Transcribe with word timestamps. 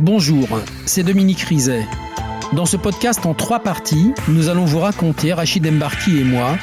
Bonjour, 0.00 0.46
c'est 0.86 1.02
Dominique 1.02 1.40
Rizet. 1.40 1.84
Dans 2.52 2.66
ce 2.66 2.76
podcast 2.76 3.26
en 3.26 3.34
trois 3.34 3.58
parties, 3.58 4.12
nous 4.28 4.48
allons 4.48 4.64
vous 4.64 4.78
raconter, 4.78 5.32
Rachid 5.32 5.66
Embarki 5.66 6.20
et 6.20 6.24
moi, 6.24 6.56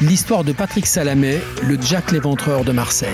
l'histoire 0.00 0.42
de 0.42 0.52
Patrick 0.52 0.86
Salamé, 0.86 1.38
le 1.62 1.76
Jack 1.78 2.12
l'éventreur 2.12 2.64
de 2.64 2.72
Marseille. 2.72 3.10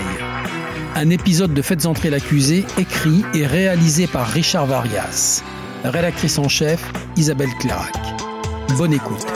Un 0.95 1.09
épisode 1.09 1.53
de 1.53 1.61
Faites 1.61 1.85
entrer 1.85 2.09
l'accusé 2.09 2.63
écrit 2.77 3.25
et 3.33 3.45
réalisé 3.45 4.07
par 4.07 4.27
Richard 4.27 4.65
Varias. 4.65 5.43
Rédactrice 5.83 6.37
en 6.39 6.47
chef, 6.47 6.93
Isabelle 7.17 7.53
Clarac. 7.59 7.93
Bonne 8.77 8.93
écoute. 8.93 9.27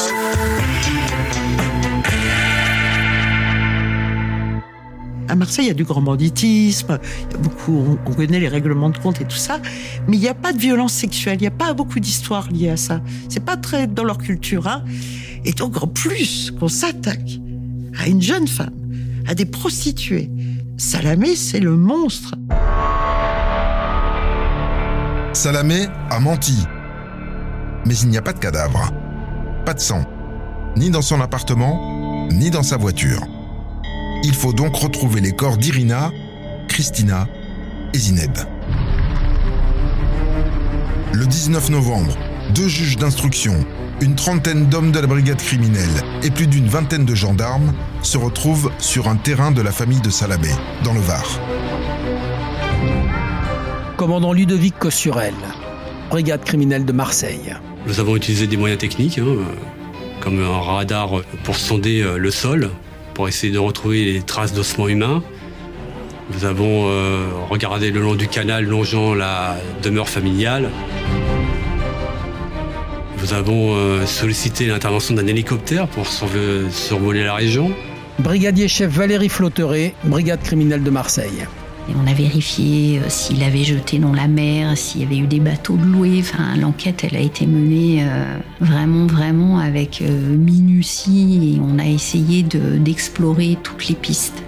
À 5.30 5.36
Marseille, 5.36 5.66
il 5.66 5.68
y 5.68 5.71
a 5.71 5.75
du 5.75 5.84
grand 5.84 6.02
banditisme, 6.02 6.98
beaucoup, 7.39 8.00
on 8.04 8.14
connaît 8.14 8.39
les 8.39 8.48
règlements 8.48 8.89
de 8.89 8.98
compte 8.98 9.21
et 9.21 9.25
tout 9.25 9.38
ça, 9.38 9.59
mais 10.07 10.18
il 10.18 10.20
n'y 10.20 10.27
a 10.27 10.34
pas 10.34 10.54
de 10.54 10.57
violence 10.57 10.91
sexuelle, 10.91 11.38
il 11.38 11.41
n'y 11.41 11.48
a 11.48 11.52
pas 11.52 11.73
beaucoup 11.73 11.99
d'histoires 11.99 12.49
liées 12.52 12.70
à 12.70 12.77
ça. 12.77 12.99
C'est 13.30 13.45
pas 13.45 13.55
très 13.55 13.86
dans 13.86 14.03
leur 14.03 14.17
culture, 14.17 14.67
hein. 14.67 14.84
Et 15.45 15.53
donc, 15.53 15.81
en 15.84 15.88
plus, 15.88 16.52
qu'on 16.59 16.67
s'attaque 16.67 17.39
à 18.00 18.08
une 18.08 18.23
jeune 18.23 18.48
femme, 18.48 18.73
à 19.27 19.36
des 19.36 19.45
prostituées, 19.45 20.31
Salamé, 20.77 21.36
c'est 21.36 21.59
le 21.59 21.75
monstre. 21.75 22.34
Salamé 25.34 25.88
a 26.09 26.20
menti. 26.20 26.66
Mais 27.86 27.95
il 27.98 28.09
n'y 28.09 28.17
a 28.17 28.22
pas 28.22 28.34
de 28.34 28.39
cadavre, 28.39 28.91
pas 29.66 29.75
de 29.75 29.80
sang, 29.80 30.05
ni 30.75 30.89
dans 30.89 31.03
son 31.03 31.22
appartement, 31.22 32.27
ni 32.31 32.50
dans 32.50 32.64
sa 32.64 32.77
voiture. 32.77 33.27
Il 34.23 34.34
faut 34.34 34.52
donc 34.52 34.76
retrouver 34.76 35.22
les 35.22 35.32
corps 35.32 35.58
d'Irina, 35.58 36.12
Christina 36.68 37.28
et 37.94 37.98
Zineb. 37.98 38.38
Le 41.14 41.26
19 41.26 41.70
novembre, 41.70 42.18
deux 42.54 42.68
juges 42.68 42.98
d'instruction, 42.98 43.66
une 44.02 44.16
trentaine 44.16 44.67
d'hommes 44.67 44.92
de 44.92 45.00
la 45.00 45.08
brigade 45.08 45.38
criminelle 45.38 46.03
et 46.22 46.31
plus 46.31 46.48
d'une 46.48 46.67
vingtaine 46.67 47.06
de 47.06 47.16
gendarmes 47.16 47.73
se 48.02 48.17
retrouvent 48.17 48.72
sur 48.78 49.08
un 49.08 49.16
terrain 49.16 49.52
de 49.52 49.61
la 49.61 49.72
famille 49.72 50.02
de 50.02 50.09
Salamé, 50.09 50.52
dans 50.83 50.94
le 50.94 51.00
Var. 51.00 51.39
Commandant 53.95 54.33
Ludovic 54.33 54.78
Cossurel, 54.78 55.33
brigade 56.09 56.44
criminelle 56.44 56.86
de 56.86 56.94
Marseille. 56.94 57.56
Nous 57.88 58.00
avons 58.00 58.16
utilisé 58.17 58.48
des 58.48 58.58
moyens 58.58 58.80
techniques, 58.80 59.17
hein, 59.20 59.38
comme 60.20 60.42
un 60.42 60.59
radar 60.59 61.09
pour 61.44 61.56
sonder 61.56 62.02
euh, 62.02 62.17
le 62.17 62.31
sol, 62.31 62.70
pour 63.20 63.28
essayer 63.28 63.52
de 63.52 63.59
retrouver 63.59 64.06
les 64.14 64.22
traces 64.22 64.53
d'ossements 64.53 64.88
humains. 64.88 65.22
Nous 66.34 66.45
avons 66.45 66.88
euh, 66.88 67.26
regardé 67.50 67.92
le 67.92 68.00
long 68.00 68.16
du 68.16 68.30
canal 68.30 68.64
longeant 68.64 69.14
la 69.14 69.58
demeure 69.84 70.08
familiale. 70.08 70.70
Nous 73.22 73.34
avons 73.34 73.76
euh, 73.76 74.06
sollicité 74.06 74.67
l'intervention 74.67 75.16
d'un 75.16 75.28
hélicoptère 75.28 75.89
pour 75.89 76.06
surv- 76.06 76.72
survoler 76.72 77.26
la 77.26 77.34
région. 77.34 77.73
Brigadier 78.20 78.70
chef 78.70 78.89
Valérie 78.89 79.28
Flotteret, 79.28 79.94
brigade 80.06 80.42
criminelle 80.42 80.81
de 80.83 80.89
Marseille. 80.89 81.45
Et 81.90 81.94
on 82.02 82.06
a 82.08 82.14
vérifié 82.14 83.00
euh, 83.00 83.09
s'il 83.09 83.42
avait 83.44 83.64
jeté 83.64 83.98
dans 83.98 84.14
la 84.14 84.28
mer, 84.28 84.78
s'il 84.78 85.02
y 85.02 85.04
avait 85.06 85.18
eu 85.18 85.26
des 85.28 85.40
bateaux 85.40 85.76
de 85.76 85.84
louer. 85.84 86.18
Enfin, 86.20 86.56
l'enquête, 86.56 87.04
elle 87.04 87.18
a 87.18 87.20
été 87.22 87.48
menée 87.48 88.04
euh, 88.04 88.38
vraiment, 88.62 89.08
vraiment 89.08 89.58
avec 89.58 90.02
euh, 90.04 90.38
minutie 90.38 91.56
et 91.56 91.60
on 91.62 91.80
a 91.80 91.86
essayé 91.88 92.44
de- 92.44 92.78
d'explorer 92.78 93.58
toutes 93.64 93.88
les 93.88 93.95
pistes. 93.95 94.44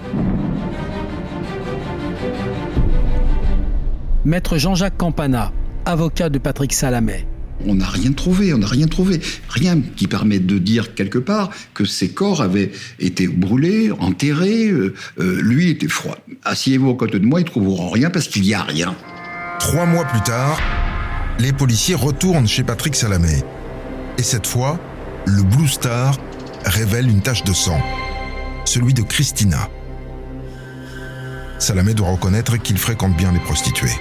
Maître 4.24 4.56
Jean-Jacques 4.56 4.96
Campana, 4.96 5.50
avocat 5.84 6.28
de 6.28 6.38
Patrick 6.38 6.72
Salamé. 6.72 7.26
On 7.66 7.74
n'a 7.76 7.86
rien 7.86 8.12
trouvé, 8.12 8.52
on 8.54 8.58
n'a 8.58 8.66
rien 8.66 8.86
trouvé. 8.86 9.20
Rien 9.48 9.80
qui 9.96 10.06
permet 10.06 10.38
de 10.38 10.58
dire 10.58 10.94
quelque 10.94 11.18
part 11.18 11.50
que 11.74 11.84
ces 11.84 12.10
corps 12.10 12.42
avaient 12.42 12.72
été 12.98 13.28
brûlés, 13.28 13.90
enterrés. 13.92 14.68
euh, 14.68 14.94
euh, 15.20 15.40
lui 15.42 15.70
était 15.70 15.88
froid. 15.88 16.16
Asseyez-vous 16.44 16.90
à 16.90 16.96
côté 16.96 17.18
de 17.18 17.26
moi, 17.26 17.40
ils 17.40 17.44
trouveront 17.44 17.90
rien 17.90 18.10
parce 18.10 18.28
qu'il 18.28 18.42
n'y 18.42 18.54
a 18.54 18.62
rien. 18.62 18.94
Trois 19.58 19.86
mois 19.86 20.04
plus 20.04 20.22
tard, 20.22 20.58
les 21.38 21.52
policiers 21.52 21.94
retournent 21.94 22.48
chez 22.48 22.62
Patrick 22.62 22.94
Salamé. 22.94 23.42
Et 24.18 24.22
cette 24.22 24.46
fois, 24.46 24.78
le 25.26 25.42
Blue 25.42 25.68
Star 25.68 26.18
révèle 26.64 27.08
une 27.08 27.22
tache 27.22 27.44
de 27.44 27.52
sang, 27.52 27.80
celui 28.64 28.94
de 28.94 29.02
Christina. 29.02 29.68
Salamé 31.58 31.94
doit 31.94 32.08
reconnaître 32.10 32.56
qu'il 32.56 32.76
fréquente 32.76 33.16
bien 33.16 33.32
les 33.32 33.38
prostituées. 33.38 33.94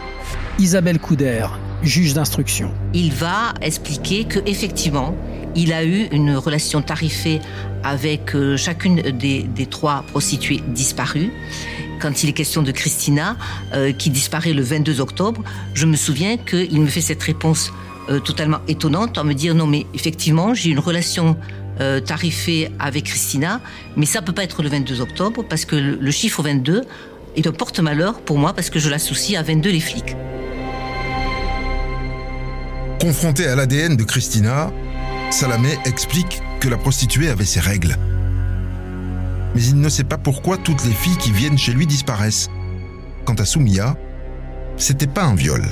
Isabelle 0.59 0.99
Couder, 0.99 1.45
juge 1.83 2.13
d'instruction. 2.13 2.71
il 2.93 3.11
va 3.11 3.53
expliquer 3.61 4.25
que 4.25 4.39
effectivement, 4.45 5.15
il 5.55 5.73
a 5.73 5.83
eu 5.83 6.07
une 6.11 6.35
relation 6.35 6.81
tarifée 6.81 7.41
avec 7.83 8.35
euh, 8.35 8.57
chacune 8.57 9.01
des, 9.01 9.43
des 9.43 9.65
trois 9.65 10.03
prostituées 10.11 10.61
disparues. 10.67 11.31
Quand 11.99 12.23
il 12.23 12.29
est 12.29 12.33
question 12.33 12.61
de 12.63 12.71
Christina, 12.71 13.35
euh, 13.73 13.91
qui 13.91 14.09
disparaît 14.09 14.53
le 14.53 14.63
22 14.63 15.01
octobre, 15.01 15.43
je 15.73 15.85
me 15.85 15.95
souviens 15.95 16.37
qu'il 16.37 16.81
me 16.81 16.87
fait 16.87 17.01
cette 17.01 17.21
réponse 17.21 17.71
euh, 18.09 18.19
totalement 18.19 18.59
étonnante 18.67 19.17
en 19.17 19.23
me 19.23 19.33
dire 19.33 19.53
non 19.53 19.67
mais 19.67 19.85
effectivement 19.93 20.53
j'ai 20.53 20.69
une 20.69 20.79
relation 20.79 21.37
tarifée 22.05 22.69
avec 22.77 23.05
Christina, 23.05 23.59
mais 23.97 24.05
ça 24.05 24.21
peut 24.21 24.33
pas 24.33 24.43
être 24.43 24.61
le 24.61 24.69
22 24.69 25.01
octobre 25.01 25.43
parce 25.49 25.65
que 25.65 25.75
le 25.75 26.11
chiffre 26.11 26.43
22 26.43 26.83
est 27.35 27.47
un 27.47 27.51
porte-malheur 27.51 28.19
pour 28.21 28.37
moi 28.37 28.53
parce 28.53 28.69
que 28.69 28.77
je 28.77 28.87
l'associe 28.87 29.39
à 29.39 29.41
22 29.41 29.71
les 29.71 29.79
flics. 29.79 30.15
Confronté 33.01 33.47
à 33.47 33.55
l'ADN 33.55 33.95
de 33.95 34.03
Christina, 34.03 34.71
Salamé 35.31 35.75
explique 35.85 36.39
que 36.59 36.69
la 36.69 36.77
prostituée 36.77 37.29
avait 37.29 37.45
ses 37.45 37.59
règles. 37.59 37.97
Mais 39.55 39.63
il 39.63 39.79
ne 39.79 39.89
sait 39.89 40.03
pas 40.03 40.19
pourquoi 40.19 40.59
toutes 40.59 40.85
les 40.85 40.91
filles 40.91 41.17
qui 41.17 41.31
viennent 41.31 41.57
chez 41.57 41.73
lui 41.73 41.87
disparaissent. 41.87 42.47
Quant 43.25 43.33
à 43.33 43.43
Soumia, 43.43 43.97
c'était 44.77 45.07
pas 45.07 45.23
un 45.23 45.33
viol. 45.33 45.63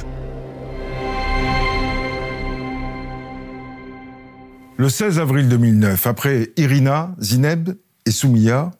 Le 4.77 4.89
16 4.89 5.19
avril 5.19 5.49
2009, 5.49 6.07
après 6.07 6.51
Irina, 6.57 7.15
Zineb 7.21 7.77
et 8.07 8.11
Soumia, 8.11 8.71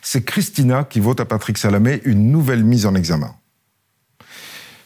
c'est 0.00 0.24
Christina 0.24 0.84
qui 0.84 0.98
vote 0.98 1.20
à 1.20 1.26
Patrick 1.26 1.58
Salamé 1.58 2.00
une 2.06 2.32
nouvelle 2.32 2.64
mise 2.64 2.86
en 2.86 2.94
examen. 2.94 3.34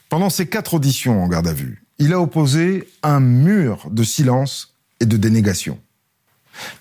Pendant 0.08 0.28
ses 0.28 0.48
quatre 0.48 0.74
auditions 0.74 1.22
en 1.22 1.28
garde 1.28 1.46
à 1.46 1.52
vue, 1.52 1.85
il 1.98 2.12
a 2.12 2.20
opposé 2.20 2.88
un 3.02 3.20
mur 3.20 3.88
de 3.90 4.02
silence 4.02 4.74
et 5.00 5.06
de 5.06 5.16
dénégation. 5.16 5.78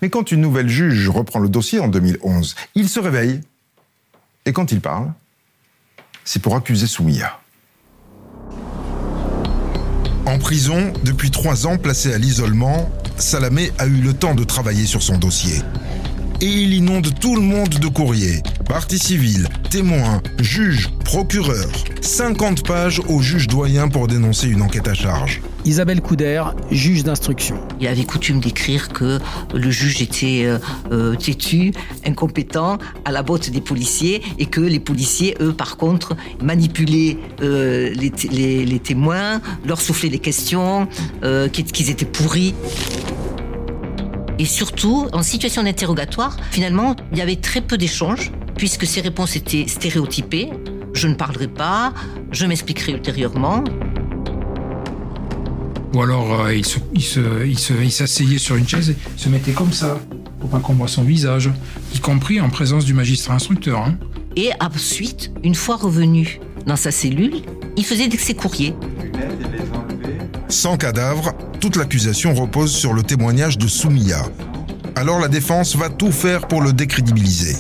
Mais 0.01 0.09
quand 0.09 0.31
une 0.31 0.41
nouvelle 0.41 0.69
juge 0.69 1.09
reprend 1.09 1.39
le 1.39 1.49
dossier 1.49 1.79
en 1.79 1.87
2011, 1.87 2.55
il 2.75 2.89
se 2.89 2.99
réveille. 2.99 3.41
Et 4.45 4.53
quand 4.53 4.71
il 4.71 4.81
parle, 4.81 5.11
c'est 6.23 6.41
pour 6.41 6.55
accuser 6.55 6.87
Soumia. 6.87 7.39
En 10.25 10.39
prison, 10.39 10.91
depuis 11.03 11.31
trois 11.31 11.67
ans 11.67 11.77
placé 11.77 12.13
à 12.13 12.17
l'isolement, 12.17 12.89
Salamé 13.17 13.71
a 13.77 13.85
eu 13.85 14.01
le 14.01 14.13
temps 14.13 14.35
de 14.35 14.43
travailler 14.43 14.85
sur 14.85 15.03
son 15.03 15.17
dossier. 15.17 15.61
Et 16.45 16.49
il 16.61 16.75
inonde 16.75 17.09
tout 17.19 17.35
le 17.35 17.41
monde 17.41 17.69
de 17.69 17.87
courriers. 17.87 18.43
Partie 18.69 18.99
civile, 18.99 19.47
témoins, 19.71 20.21
juges, 20.39 20.89
procureurs. 21.03 21.71
50 22.01 22.63
pages 22.67 23.01
au 23.09 23.19
juge 23.19 23.47
doyen 23.47 23.87
pour 23.87 24.05
dénoncer 24.07 24.49
une 24.49 24.61
enquête 24.61 24.87
à 24.87 24.93
charge. 24.93 25.41
Isabelle 25.65 26.01
Couder, 26.01 26.43
juge 26.69 27.03
d'instruction. 27.03 27.55
Il 27.81 27.87
avait 27.87 28.03
coutume 28.03 28.39
d'écrire 28.41 28.89
que 28.89 29.17
le 29.55 29.71
juge 29.71 30.03
était 30.03 30.43
euh, 30.45 30.59
euh, 30.91 31.15
têtu, 31.15 31.71
incompétent, 32.05 32.77
à 33.05 33.11
la 33.11 33.23
botte 33.23 33.49
des 33.49 33.61
policiers, 33.61 34.21
et 34.37 34.45
que 34.45 34.61
les 34.61 34.79
policiers, 34.79 35.35
eux, 35.41 35.51
par 35.53 35.77
contre, 35.77 36.15
manipulaient 36.43 37.17
euh, 37.41 37.89
les, 37.95 38.11
té- 38.11 38.27
les- 38.27 38.65
les 38.67 38.79
témoins, 38.79 39.41
leur 39.65 39.81
soufflaient 39.81 40.09
des 40.09 40.19
questions, 40.19 40.87
euh, 41.23 41.47
qu'ils 41.49 41.89
étaient 41.89 42.05
pourris. 42.05 42.53
Et 44.37 44.45
surtout, 44.45 45.07
en 45.13 45.23
situation 45.23 45.63
d'interrogatoire, 45.63 46.37
finalement, 46.51 46.95
il 47.11 47.17
y 47.17 47.21
avait 47.21 47.37
très 47.37 47.61
peu 47.61 47.77
d'échanges, 47.77 48.31
puisque 48.57 48.85
ces 48.85 49.01
réponses 49.01 49.35
étaient 49.35 49.65
stéréotypées. 49.67 50.49
Je 50.93 51.07
ne 51.07 51.13
parlerai 51.15 51.47
pas, 51.47 51.93
je 52.31 52.45
m'expliquerai 52.45 52.93
ultérieurement. 52.93 53.63
Ou 55.93 56.01
alors 56.01 56.41
euh, 56.41 56.53
il 56.53 56.65
se- 56.65 56.79
il 56.93 57.01
se- 57.01 57.45
il 57.45 57.57
se- 57.57 57.73
il 57.81 57.91
s'asseyait 57.91 58.37
sur 58.37 58.55
une 58.57 58.67
chaise 58.67 58.89
et 58.89 58.97
se 59.15 59.29
mettait 59.29 59.53
comme 59.53 59.71
ça, 59.71 59.97
pour 60.41 60.49
pas 60.49 60.59
qu'on 60.59 60.73
voit 60.73 60.89
son 60.89 61.03
visage, 61.03 61.49
y 61.93 61.99
compris 61.99 62.41
en 62.41 62.49
présence 62.49 62.83
du 62.83 62.93
magistrat 62.93 63.35
instructeur. 63.35 63.79
hein. 63.79 63.95
Et 64.35 64.49
ensuite, 64.59 65.31
une 65.43 65.55
fois 65.55 65.77
revenu 65.77 66.41
dans 66.65 66.75
sa 66.75 66.91
cellule, 66.91 67.35
il 67.77 67.85
faisait 67.85 68.09
ses 68.17 68.33
courriers. 68.35 68.73
Sans 70.49 70.75
cadavre, 70.77 71.33
toute 71.65 71.77
l'accusation 71.77 72.35
repose 72.35 72.71
sur 72.71 72.93
le 72.93 73.01
témoignage 73.01 73.57
de 73.57 73.67
Soumia. 73.67 74.21
Alors 74.95 75.19
la 75.19 75.27
défense 75.27 75.75
va 75.75 75.89
tout 75.89 76.11
faire 76.11 76.47
pour 76.47 76.61
le 76.61 76.73
décrédibiliser. 76.73 77.55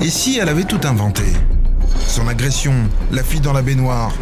Et 0.00 0.10
si 0.10 0.40
elle 0.40 0.48
avait 0.48 0.64
tout 0.64 0.80
inventé? 0.82 1.22
Son 2.08 2.26
agression, 2.26 2.74
la 3.12 3.22
fille 3.22 3.38
dans 3.38 3.52
la 3.52 3.62
baignoire 3.62 4.12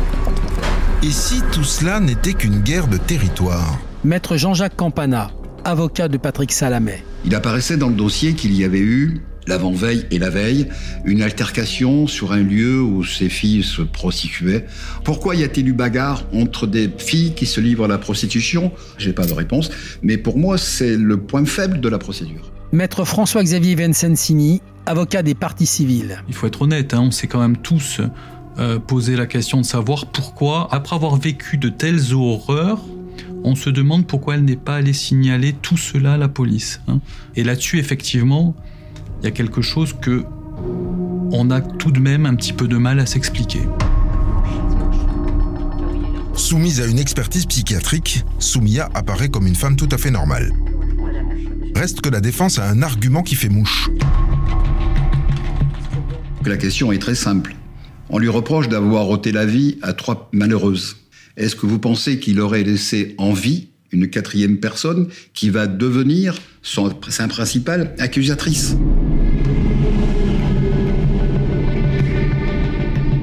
Et 1.03 1.11
si 1.11 1.41
tout 1.51 1.65
cela 1.65 1.99
n'était 1.99 2.35
qu'une 2.35 2.61
guerre 2.61 2.87
de 2.87 2.99
territoire? 2.99 3.79
Maître 4.05 4.37
Jean-Jacques 4.37 4.77
Campana, 4.77 5.31
avocat 5.65 6.09
de 6.09 6.19
Patrick 6.19 6.53
Salamet. 6.53 7.03
Il 7.25 7.35
apparaissait 7.35 7.79
dans 7.79 7.89
le 7.89 7.95
dossier 7.95 8.35
qu'il 8.35 8.53
y 8.53 8.65
avait 8.65 8.81
eu, 8.81 9.23
l'avant-veille 9.47 10.07
et 10.11 10.19
la 10.19 10.31
veille, 10.31 10.69
une 11.05 11.23
altercation 11.23 12.07
sur 12.07 12.33
un 12.33 12.43
lieu 12.43 12.81
où 12.81 13.05
ces 13.05 13.29
filles 13.29 13.63
se 13.63 13.83
prostituaient. 13.83 14.67
Pourquoi 15.05 15.35
y 15.37 15.45
a-t-il 15.45 15.69
eu 15.69 15.73
bagarre 15.73 16.25
entre 16.33 16.67
des 16.67 16.91
filles 16.97 17.35
qui 17.35 17.47
se 17.47 17.61
livrent 17.61 17.85
à 17.85 17.89
la 17.89 17.99
prostitution? 17.99 18.73
J'ai 18.99 19.13
pas 19.13 19.27
de 19.27 19.33
réponse, 19.33 19.71
mais 20.03 20.17
pour 20.17 20.39
moi, 20.39 20.59
c'est 20.59 20.97
le 20.97 21.19
point 21.19 21.45
faible 21.45 21.81
de 21.81 21.89
la 21.89 21.99
procédure. 21.99 22.51
Maître 22.73 23.05
François-Xavier 23.05 23.77
Vincenzini, 23.77 24.61
avocat 24.87 25.23
des 25.23 25.35
parties 25.35 25.67
civiles. 25.67 26.23
Il 26.29 26.35
faut 26.35 26.47
être 26.47 26.63
honnête, 26.63 26.93
hein, 26.95 27.03
on 27.07 27.11
s'est 27.11 27.29
quand 27.29 27.41
même 27.41 27.57
tous 27.57 28.01
euh, 28.59 28.79
posé 28.79 29.17
la 29.17 29.27
question 29.27 29.61
de 29.61 29.67
savoir 29.67 30.07
pourquoi, 30.07 30.69
après 30.73 30.97
avoir 30.97 31.17
vécu 31.17 31.57
de 31.57 31.69
telles 31.69 32.13
horreurs, 32.13 32.81
on 33.45 33.55
se 33.55 33.69
demande 33.71 34.07
pourquoi 34.07 34.37
elle 34.37 34.45
n'est 34.45 34.57
pas 34.57 34.77
allée 34.77 34.93
signaler 34.93 35.53
tout 35.53 35.77
cela 35.77 36.15
à 36.15 36.17
la 36.17 36.29
police. 36.29 36.81
hein. 36.89 37.01
Et 37.37 37.45
là-dessus, 37.45 37.79
effectivement, 37.79 38.57
il 39.21 39.25
y 39.25 39.29
a 39.29 39.31
quelque 39.31 39.63
chose 39.63 39.95
que 40.01 40.25
on 41.33 41.51
a 41.51 41.61
tout 41.61 41.91
de 41.91 41.99
même 41.99 42.27
un 42.27 42.35
petit 42.35 42.53
peu 42.53 42.69
de 42.69 42.77
mal 42.77 43.01
à 43.01 43.07
s'expliquer. 43.07 43.63
Soumise 46.35 46.81
à 46.81 46.87
une 46.87 46.99
expertise 46.99 47.47
psychiatrique, 47.47 48.25
Soumia 48.39 48.91
apparaît 48.95 49.29
comme 49.29 49.47
une 49.47 49.55
femme 49.55 49.77
tout 49.77 49.89
à 49.91 49.99
fait 49.99 50.11
normale. 50.11 50.53
Reste 51.75 52.01
que 52.01 52.09
la 52.09 52.21
défense 52.21 52.59
a 52.59 52.69
un 52.69 52.83
argument 52.83 53.23
qui 53.23 53.35
fait 53.35 53.49
mouche. 53.49 53.91
La 56.45 56.57
question 56.57 56.93
est 56.93 56.99
très 56.99 57.15
simple. 57.15 57.57
On 58.11 58.19
lui 58.19 58.29
reproche 58.29 58.69
d'avoir 58.69 59.09
ôté 59.09 59.33
la 59.33 59.47
vie 59.47 59.79
à 59.83 59.93
trois 59.93 60.29
malheureuses. 60.33 60.97
Est-ce 61.37 61.57
que 61.57 61.67
vous 61.67 61.79
pensez 61.79 62.21
qu'il 62.21 62.41
aurait 62.41 62.63
laissé 62.63 63.15
en 63.19 63.33
vie 63.33 63.71
une 63.95 64.11
quatrième 64.11 64.59
personne 64.59 65.09
qui 65.33 65.51
va 65.51 65.67
devenir 65.67 66.35
sa 66.63 66.83
principale 67.29 67.95
accusatrice 67.99 68.77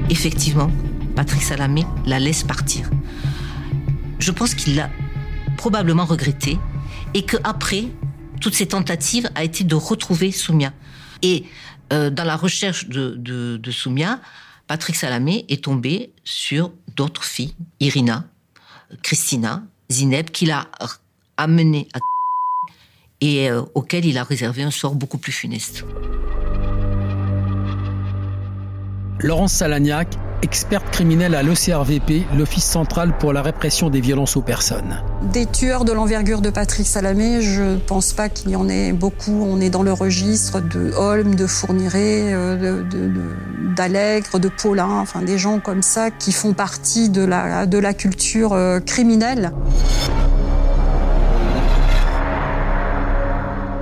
Effectivement, 0.10 0.72
Patrick 1.16 1.42
Salamé 1.42 1.84
la 2.06 2.20
laisse 2.20 2.44
partir. 2.44 2.90
Je 4.20 4.32
pense 4.32 4.56
qu'il 4.56 4.76
l'a 4.76 4.90
probablement 5.58 6.06
regretté 6.06 6.58
et 7.14 7.24
que 7.24 7.38
après 7.44 7.86
toutes 8.40 8.56
ces 8.56 8.68
tentatives 8.68 9.30
a 9.36 9.44
été 9.44 9.64
de 9.64 9.76
retrouver 9.76 10.32
Soumia. 10.32 10.74
Et 11.22 11.46
euh, 11.94 12.10
dans 12.10 12.24
la 12.24 12.36
recherche 12.36 12.88
de, 12.88 13.16
de, 13.18 13.58
de 13.58 13.72
Soumia, 13.72 14.20
Patrick 14.68 14.96
Salamé 14.96 15.46
est 15.50 15.64
tombé 15.64 16.14
sur 16.24 16.72
d'autres 16.96 17.24
filles, 17.24 17.56
Irina, 17.80 18.26
Christina, 19.04 19.64
Zineb, 19.92 20.30
qu'il 20.32 20.52
a 20.52 20.68
amené 21.38 21.88
à 21.94 22.00
et 23.22 23.52
euh, 23.52 23.62
auquel 23.76 24.06
il 24.06 24.18
a 24.18 24.24
réservé 24.24 24.64
un 24.64 24.72
sort 24.72 24.96
beaucoup 24.96 25.20
plus 25.20 25.32
funeste. 25.32 25.86
Laurence 29.20 29.54
Salagnac, 29.54 30.18
experte 30.42 30.90
criminelle 30.92 31.36
à 31.36 31.44
l'OCRVP, 31.44 32.26
l'Office 32.38 32.66
central 32.66 33.18
pour 33.18 33.34
la 33.34 33.42
répression 33.42 33.90
des 33.90 34.02
violences 34.02 34.36
aux 34.38 34.42
personnes. 34.42 35.02
Des 35.32 35.46
tueurs 35.46 35.86
de 35.86 35.92
l'envergure 35.92 36.42
de 36.42 36.50
Patrick 36.50 36.88
Salamé, 36.88 37.42
je 37.42 37.78
pense 37.78 38.14
pas 38.14 38.30
qu'il 38.30 38.52
y 38.52 38.56
en 38.56 38.68
ait 38.68 38.92
beaucoup. 38.92 39.46
On 39.48 39.62
est 39.62 39.70
dans 39.70 39.84
le 39.84 39.94
registre 39.94 40.60
de 40.60 40.92
Holm, 40.94 41.36
de 41.36 41.48
Fourniret, 41.48 42.34
euh, 42.34 42.84
d'Allègre, 43.76 44.40
de, 44.40 44.50
Paulin, 44.50 45.00
enfin 45.00 45.22
des 45.22 45.38
gens 45.38 45.60
comme 45.60 45.82
ça 45.82 46.12
qui 46.12 46.32
font 46.32 46.54
partie 46.54 47.10
de 47.10 47.24
la, 47.24 47.66
de 47.66 47.78
la 47.78 47.94
culture 47.94 48.54
euh, 48.54 48.80
criminelle. 48.80 49.52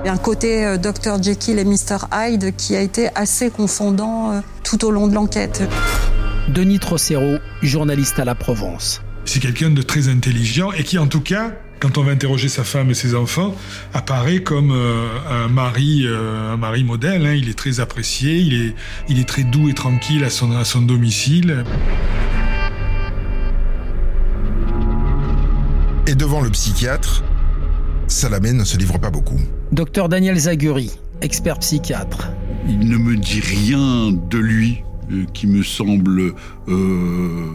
Un 0.06 0.18
côté 0.18 0.66
euh, 0.66 0.78
Dr 0.78 1.22
Jekyll 1.22 1.60
et 1.60 1.66
Mr 1.66 2.08
Hyde 2.14 2.56
qui 2.56 2.76
a 2.76 2.82
été 2.82 3.10
assez 3.16 3.50
confondant 3.50 4.42
tout 4.64 4.86
au 4.86 4.92
long 4.92 5.08
de 5.08 5.14
l'enquête. 5.14 5.62
Denis 6.50 6.80
Trocero, 6.80 7.38
journaliste 7.62 8.18
à 8.20 8.26
la 8.26 8.34
Provence. 8.34 9.02
C'est 9.26 9.40
quelqu'un 9.40 9.70
de 9.70 9.84
très 9.84 10.08
intelligent 10.08 10.72
et 10.72 10.84
qui, 10.84 10.98
en 10.98 11.06
tout 11.06 11.22
cas, 11.22 11.52
quand 11.80 12.00
on 12.00 12.04
va 12.04 12.12
interroger 12.12 12.50
sa 12.50 12.64
femme 12.64 12.90
et 12.90 12.96
ses 12.96 13.14
enfants, 13.14 13.56
apparaît 13.94 14.42
comme 14.42 14.72
euh, 14.72 15.08
un 15.30 15.48
mari, 15.48 16.06
euh, 16.08 16.54
un 16.54 16.58
mari 16.58 16.84
modèle. 16.84 17.26
hein. 17.28 17.34
Il 17.36 17.50
est 17.50 17.58
très 17.58 17.80
apprécié, 17.80 18.38
il 18.38 18.54
est, 18.56 18.76
il 19.10 19.20
est 19.20 19.28
très 19.28 19.44
doux 19.44 19.70
et 19.70 19.74
tranquille 19.76 20.24
à 20.24 20.32
son, 20.32 20.52
à 20.58 20.66
son 20.66 20.82
domicile. 20.82 21.64
Et 26.08 26.16
devant 26.16 26.42
le 26.42 26.50
psychiatre, 26.50 27.24
Salamé 28.08 28.54
ne 28.54 28.64
se 28.64 28.76
livre 28.78 28.98
pas 28.98 29.12
beaucoup. 29.12 29.40
Docteur 29.72 30.10
Daniel 30.10 30.36
Zaguri, 30.40 30.98
expert 31.22 31.60
psychiatre. 31.60 32.30
Il 32.68 32.80
ne 32.90 32.98
me 32.98 33.16
dit 33.16 33.40
rien 33.40 34.12
de 34.12 34.38
lui 34.40 34.80
qui 35.34 35.48
me 35.48 35.64
semble 35.64 36.34
euh, 36.68 37.52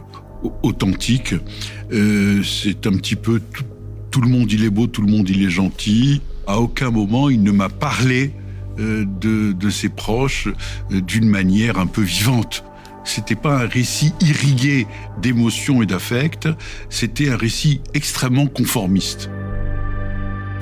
authentique. 0.62 1.34
Euh, 1.92 2.42
c'est 2.42 2.86
un 2.86 2.92
petit 2.92 3.16
peu 3.16 3.40
tout, 4.10 4.20
le 4.20 4.28
monde 4.28 4.50
il 4.52 4.64
est 4.64 4.70
beau, 4.70 4.86
tout 4.86 5.02
le 5.02 5.10
monde 5.10 5.28
il 5.28 5.44
est 5.44 5.50
gentil. 5.50 6.20
À 6.46 6.60
aucun 6.60 6.90
moment 6.90 7.28
il 7.30 7.42
ne 7.42 7.52
m'a 7.52 7.68
parlé 7.68 8.32
euh, 8.78 9.04
de, 9.20 9.52
de 9.52 9.70
ses 9.70 9.88
proches 9.88 10.48
d'une 10.90 11.28
manière 11.28 11.78
un 11.78 11.86
peu 11.86 12.02
vivante. 12.02 12.64
C'était 13.04 13.36
pas 13.36 13.62
un 13.62 13.66
récit 13.66 14.14
irrigué 14.20 14.86
d'émotions 15.20 15.82
et 15.82 15.86
d'affects, 15.86 16.48
c'était 16.88 17.28
un 17.28 17.36
récit 17.36 17.82
extrêmement 17.92 18.46
conformiste. 18.46 19.28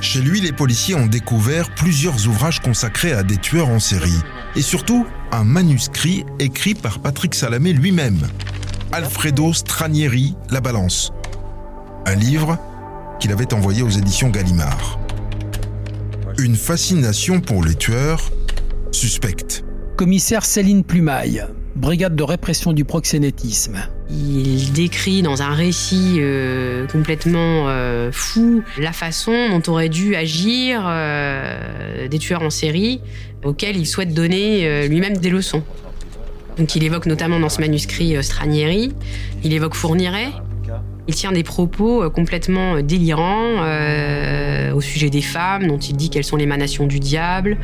Chez 0.00 0.20
lui, 0.20 0.40
les 0.40 0.50
policiers 0.50 0.96
ont 0.96 1.06
découvert 1.06 1.72
plusieurs 1.72 2.26
ouvrages 2.26 2.58
consacrés 2.58 3.12
à 3.12 3.22
des 3.22 3.36
tueurs 3.36 3.68
en 3.68 3.78
série. 3.78 4.18
Et 4.56 4.62
surtout, 4.62 5.06
un 5.32 5.44
manuscrit 5.44 6.25
écrit 6.38 6.75
par 6.75 7.00
Patrick 7.00 7.34
Salamé 7.34 7.73
lui-même. 7.73 8.20
Alfredo 8.93 9.55
Stranieri, 9.55 10.37
La 10.50 10.61
Balance. 10.61 11.12
Un 12.05 12.14
livre 12.14 12.58
qu'il 13.19 13.32
avait 13.32 13.55
envoyé 13.55 13.82
aux 13.82 13.88
éditions 13.88 14.29
Gallimard. 14.29 15.00
Une 16.38 16.56
fascination 16.56 17.40
pour 17.40 17.64
les 17.64 17.75
tueurs 17.75 18.31
suspecte. 18.90 19.64
Commissaire 19.96 20.44
Céline 20.44 20.84
Plumaille, 20.84 21.44
brigade 21.76 22.14
de 22.14 22.22
répression 22.22 22.72
du 22.72 22.84
proxénétisme. 22.84 23.78
Il 24.10 24.72
décrit 24.72 25.22
dans 25.22 25.42
un 25.42 25.54
récit 25.54 26.16
euh, 26.19 26.86
complètement 26.86 27.69
euh, 27.69 28.10
fou 28.12 28.62
la 28.79 28.93
façon 28.93 29.48
dont 29.50 29.72
auraient 29.72 29.88
dû 29.88 30.14
agir 30.14 30.82
euh, 30.86 32.08
des 32.08 32.19
tueurs 32.19 32.43
en 32.43 32.50
série 32.50 33.00
auxquels 33.44 33.76
il 33.76 33.86
souhaite 33.86 34.14
donner 34.14 34.86
lui-même 34.86 35.17
des 35.17 35.31
leçons. 35.31 35.62
Donc 36.58 36.76
il 36.76 36.84
évoque 36.84 37.06
notamment 37.06 37.41
dans 37.41 37.48
ce 37.48 37.60
manuscrit 37.60 38.22
Stranieri, 38.22 38.93
il 39.43 39.52
évoque 39.52 39.74
Fourniret, 39.74 40.29
il 41.08 41.14
tient 41.14 41.32
des 41.32 41.43
propos 41.43 42.08
complètement 42.10 42.81
délirants 42.82 43.64
au 44.72 44.81
sujet 44.81 45.10
des 45.10 45.22
femmes, 45.22 45.67
dont 45.67 45.79
il 45.79 45.96
dit 45.96 46.08
qu'elles 46.08 46.22
sont 46.22 46.36
l'émanation 46.36 46.86
du 46.86 47.00
diable, 47.00 47.56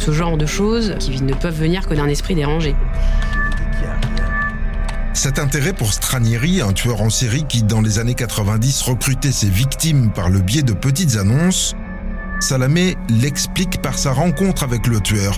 ce 0.00 0.10
genre 0.10 0.36
de 0.36 0.46
choses 0.46 0.96
qui 0.98 1.22
ne 1.22 1.34
peuvent 1.34 1.56
venir 1.56 1.86
que 1.86 1.94
d'un 1.94 2.08
esprit 2.08 2.34
dérangé. 2.34 2.74
Cet 5.22 5.38
intérêt 5.38 5.74
pour 5.74 5.92
Stranieri, 5.92 6.62
un 6.62 6.72
tueur 6.72 7.02
en 7.02 7.10
série 7.10 7.44
qui, 7.44 7.62
dans 7.62 7.82
les 7.82 7.98
années 7.98 8.14
90, 8.14 8.80
recrutait 8.80 9.32
ses 9.32 9.50
victimes 9.50 10.10
par 10.12 10.30
le 10.30 10.40
biais 10.40 10.62
de 10.62 10.72
petites 10.72 11.16
annonces, 11.16 11.76
Salamé 12.40 12.96
l'explique 13.10 13.82
par 13.82 13.98
sa 13.98 14.12
rencontre 14.12 14.62
avec 14.62 14.86
le 14.86 14.98
tueur 14.98 15.36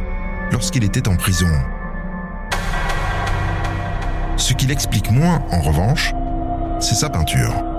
lorsqu'il 0.52 0.84
était 0.84 1.08
en 1.08 1.16
prison. 1.16 1.50
Ce 4.36 4.52
qu'il 4.52 4.70
explique 4.70 5.10
moins, 5.10 5.42
en 5.50 5.60
revanche, 5.60 6.12
c'est 6.78 6.94
sa 6.94 7.10
peinture. 7.10 7.71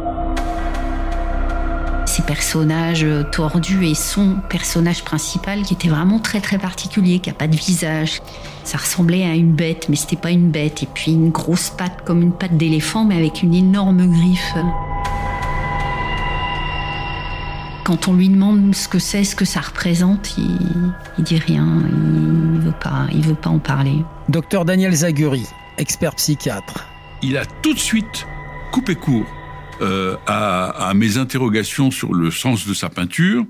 Ces 2.13 2.21
personnages 2.21 3.03
euh, 3.03 3.23
tordus 3.23 3.87
et 3.87 3.95
son 3.95 4.35
personnage 4.47 5.03
principal 5.03 5.63
qui 5.63 5.73
était 5.73 5.87
vraiment 5.87 6.19
très 6.19 6.41
très 6.41 6.59
particulier, 6.59 7.17
qui 7.17 7.31
a 7.31 7.33
pas 7.33 7.47
de 7.47 7.55
visage. 7.55 8.21
Ça 8.63 8.77
ressemblait 8.77 9.23
à 9.23 9.33
une 9.33 9.53
bête, 9.53 9.89
mais 9.89 9.95
c'était 9.95 10.15
pas 10.15 10.29
une 10.29 10.51
bête. 10.51 10.83
Et 10.83 10.85
puis 10.85 11.13
une 11.13 11.31
grosse 11.31 11.71
patte 11.71 12.03
comme 12.05 12.21
une 12.21 12.31
patte 12.31 12.55
d'éléphant, 12.55 13.03
mais 13.03 13.15
avec 13.15 13.41
une 13.41 13.55
énorme 13.55 14.05
griffe. 14.05 14.53
Quand 17.83 18.07
on 18.07 18.13
lui 18.13 18.29
demande 18.29 18.75
ce 18.75 18.87
que 18.87 18.99
c'est, 18.99 19.23
ce 19.23 19.35
que 19.35 19.45
ça 19.45 19.61
représente, 19.61 20.37
il, 20.37 20.93
il 21.17 21.23
dit 21.23 21.39
rien. 21.39 21.65
Il 22.53 22.59
veut 22.59 22.75
pas, 22.79 23.07
il 23.11 23.21
veut 23.21 23.33
pas 23.33 23.49
en 23.49 23.57
parler. 23.57 24.05
Docteur 24.29 24.65
Daniel 24.65 24.93
Zaguri, 24.93 25.47
expert 25.79 26.13
psychiatre. 26.13 26.85
Il 27.23 27.39
a 27.39 27.45
tout 27.63 27.73
de 27.73 27.79
suite 27.79 28.27
coupé 28.71 28.93
court 28.93 29.25
euh, 29.83 30.15
à, 30.25 30.89
à 30.89 30.93
mes 30.93 31.17
interrogations 31.17 31.91
sur 31.91 32.13
le 32.13 32.31
sens 32.31 32.65
de 32.65 32.73
sa 32.73 32.89
peinture, 32.89 33.45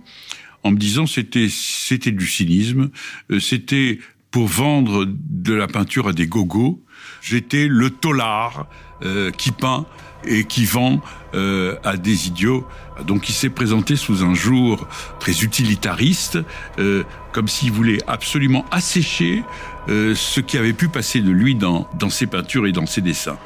en 0.64 0.72
me 0.72 0.78
disant 0.78 1.06
c'était 1.06 1.48
c'était 1.50 2.12
du 2.12 2.28
cynisme, 2.28 2.90
euh, 3.32 3.40
c'était 3.40 4.00
pour 4.32 4.48
vendre 4.48 5.06
de 5.08 5.54
la 5.54 5.68
peinture 5.68 6.08
à 6.08 6.14
des 6.14 6.28
gogos. 6.28 6.84
J'étais 7.22 7.68
le 7.68 7.90
tolard 7.92 8.68
euh, 9.04 9.32
qui 9.32 9.52
peint 9.52 9.86
et 10.26 10.46
qui 10.46 10.66
vend 10.66 11.02
euh, 11.34 11.76
à 11.84 11.98
des 11.98 12.28
idiots. 12.28 12.66
Donc 13.06 13.30
il 13.30 13.34
s'est 13.34 13.50
présenté 13.50 13.96
sous 13.96 14.24
un 14.24 14.34
jour 14.34 14.88
très 15.20 15.44
utilitariste, 15.44 16.40
euh, 16.80 17.04
comme 17.32 17.48
s'il 17.48 17.72
voulait 17.72 18.00
absolument 18.08 18.66
assécher 18.72 19.44
euh, 19.90 20.16
ce 20.16 20.40
qui 20.40 20.58
avait 20.58 20.74
pu 20.74 20.88
passer 20.88 21.20
de 21.22 21.32
lui 21.32 21.56
dans, 21.56 21.88
dans 22.00 22.10
ses 22.10 22.28
peintures 22.28 22.68
et 22.68 22.72
dans 22.72 22.86
ses 22.86 23.02
dessins. 23.02 23.38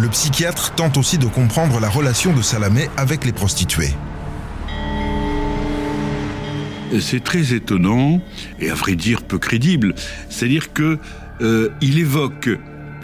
Le 0.00 0.08
psychiatre 0.08 0.74
tente 0.74 0.96
aussi 0.96 1.18
de 1.18 1.26
comprendre 1.26 1.78
la 1.78 1.90
relation 1.90 2.32
de 2.32 2.40
Salamé 2.40 2.88
avec 2.96 3.26
les 3.26 3.32
prostituées. 3.32 3.92
C'est 6.98 7.22
très 7.22 7.52
étonnant 7.52 8.22
et 8.60 8.70
à 8.70 8.74
vrai 8.74 8.94
dire 8.96 9.22
peu 9.22 9.36
crédible. 9.36 9.94
C'est-à-dire 10.30 10.72
que 10.72 10.98
euh, 11.42 11.68
il 11.82 11.98
évoque 11.98 12.48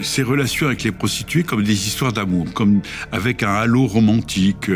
ses 0.01 0.23
relations 0.23 0.69
avec 0.69 0.85
les 0.85 0.93
prostituées 0.93 1.43
comme 1.43 1.65
des 1.65 1.87
histoires 1.87 2.15
d'amour, 2.15 2.47
comme 2.55 2.81
avec 3.13 3.43
un 3.43 3.53
halo 3.53 3.87
romantique. 3.87 4.71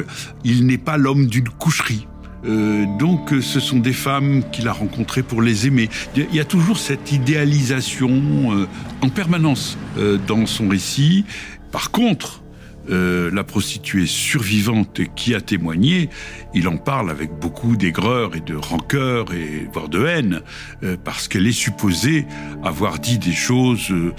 Il 0.44 0.66
n'est 0.66 0.76
pas 0.76 0.98
l'homme 0.98 1.26
d'une 1.26 1.48
coucherie. 1.48 2.06
Euh, 2.44 2.84
donc 2.98 3.32
ce 3.40 3.60
sont 3.60 3.78
des 3.78 3.94
femmes 3.94 4.42
qu'il 4.52 4.68
a 4.68 4.72
rencontrées 4.72 5.22
pour 5.22 5.40
les 5.40 5.66
aimer. 5.66 5.88
Il 6.14 6.34
y 6.34 6.40
a 6.40 6.44
toujours 6.44 6.76
cette 6.76 7.12
idéalisation 7.12 8.10
euh, 8.52 8.66
en 9.00 9.08
permanence 9.08 9.78
dans 10.26 10.44
son 10.44 10.68
récit. 10.68 11.24
Par 11.70 11.90
contre, 11.90 12.42
euh, 12.88 13.30
la 13.32 13.44
prostituée 13.44 14.06
survivante 14.06 15.00
qui 15.14 15.34
a 15.34 15.40
témoigné, 15.40 16.08
il 16.54 16.66
en 16.66 16.76
parle 16.76 17.10
avec 17.10 17.30
beaucoup 17.30 17.76
d'aigreur 17.76 18.34
et 18.34 18.40
de 18.40 18.56
rancœur 18.56 19.32
et 19.32 19.68
voire 19.72 19.88
de 19.88 20.04
haine, 20.06 20.40
euh, 20.82 20.96
parce 21.02 21.28
qu'elle 21.28 21.46
est 21.46 21.52
supposée 21.52 22.26
avoir 22.64 22.98
dit 22.98 23.18
des 23.18 23.32
choses 23.32 23.90
euh, 23.92 24.12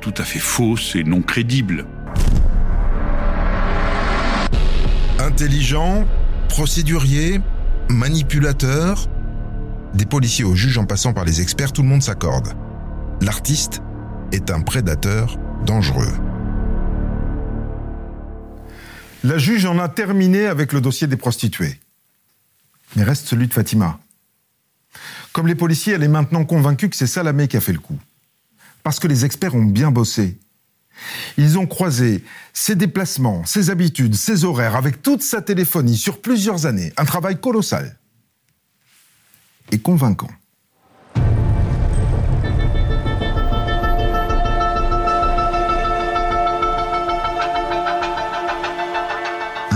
tout 0.00 0.14
à 0.18 0.24
fait 0.24 0.40
fausses 0.40 0.96
et 0.96 1.04
non 1.04 1.22
crédibles. 1.22 1.86
Intelligent, 5.18 6.06
procédurier, 6.48 7.40
manipulateur, 7.88 9.06
des 9.94 10.06
policiers 10.06 10.44
aux 10.44 10.56
juges 10.56 10.78
en 10.78 10.86
passant 10.86 11.12
par 11.12 11.24
les 11.24 11.40
experts, 11.40 11.72
tout 11.72 11.82
le 11.82 11.88
monde 11.88 12.02
s'accorde. 12.02 12.54
L'artiste 13.20 13.80
est 14.32 14.50
un 14.50 14.60
prédateur 14.60 15.38
dangereux. 15.64 16.12
La 19.24 19.38
juge 19.38 19.66
en 19.66 19.78
a 19.78 19.88
terminé 19.88 20.46
avec 20.46 20.72
le 20.72 20.80
dossier 20.80 21.06
des 21.06 21.16
prostituées. 21.16 21.78
Mais 22.96 23.04
reste 23.04 23.26
celui 23.26 23.46
de 23.46 23.52
Fatima. 23.52 24.00
Comme 25.32 25.46
les 25.46 25.54
policiers, 25.54 25.94
elle 25.94 26.02
est 26.02 26.08
maintenant 26.08 26.44
convaincue 26.44 26.90
que 26.90 26.96
c'est 26.96 27.06
Salamé 27.06 27.48
qui 27.48 27.56
a 27.56 27.60
fait 27.60 27.72
le 27.72 27.78
coup. 27.78 27.98
Parce 28.82 28.98
que 28.98 29.06
les 29.06 29.24
experts 29.24 29.54
ont 29.54 29.64
bien 29.64 29.90
bossé. 29.90 30.38
Ils 31.36 31.58
ont 31.58 31.66
croisé 31.66 32.24
ses 32.52 32.74
déplacements, 32.74 33.44
ses 33.46 33.70
habitudes, 33.70 34.14
ses 34.14 34.44
horaires, 34.44 34.76
avec 34.76 35.02
toute 35.02 35.22
sa 35.22 35.40
téléphonie 35.40 35.96
sur 35.96 36.20
plusieurs 36.20 36.66
années. 36.66 36.92
Un 36.96 37.04
travail 37.04 37.40
colossal. 37.40 37.96
Et 39.70 39.78
convaincant. 39.78 40.30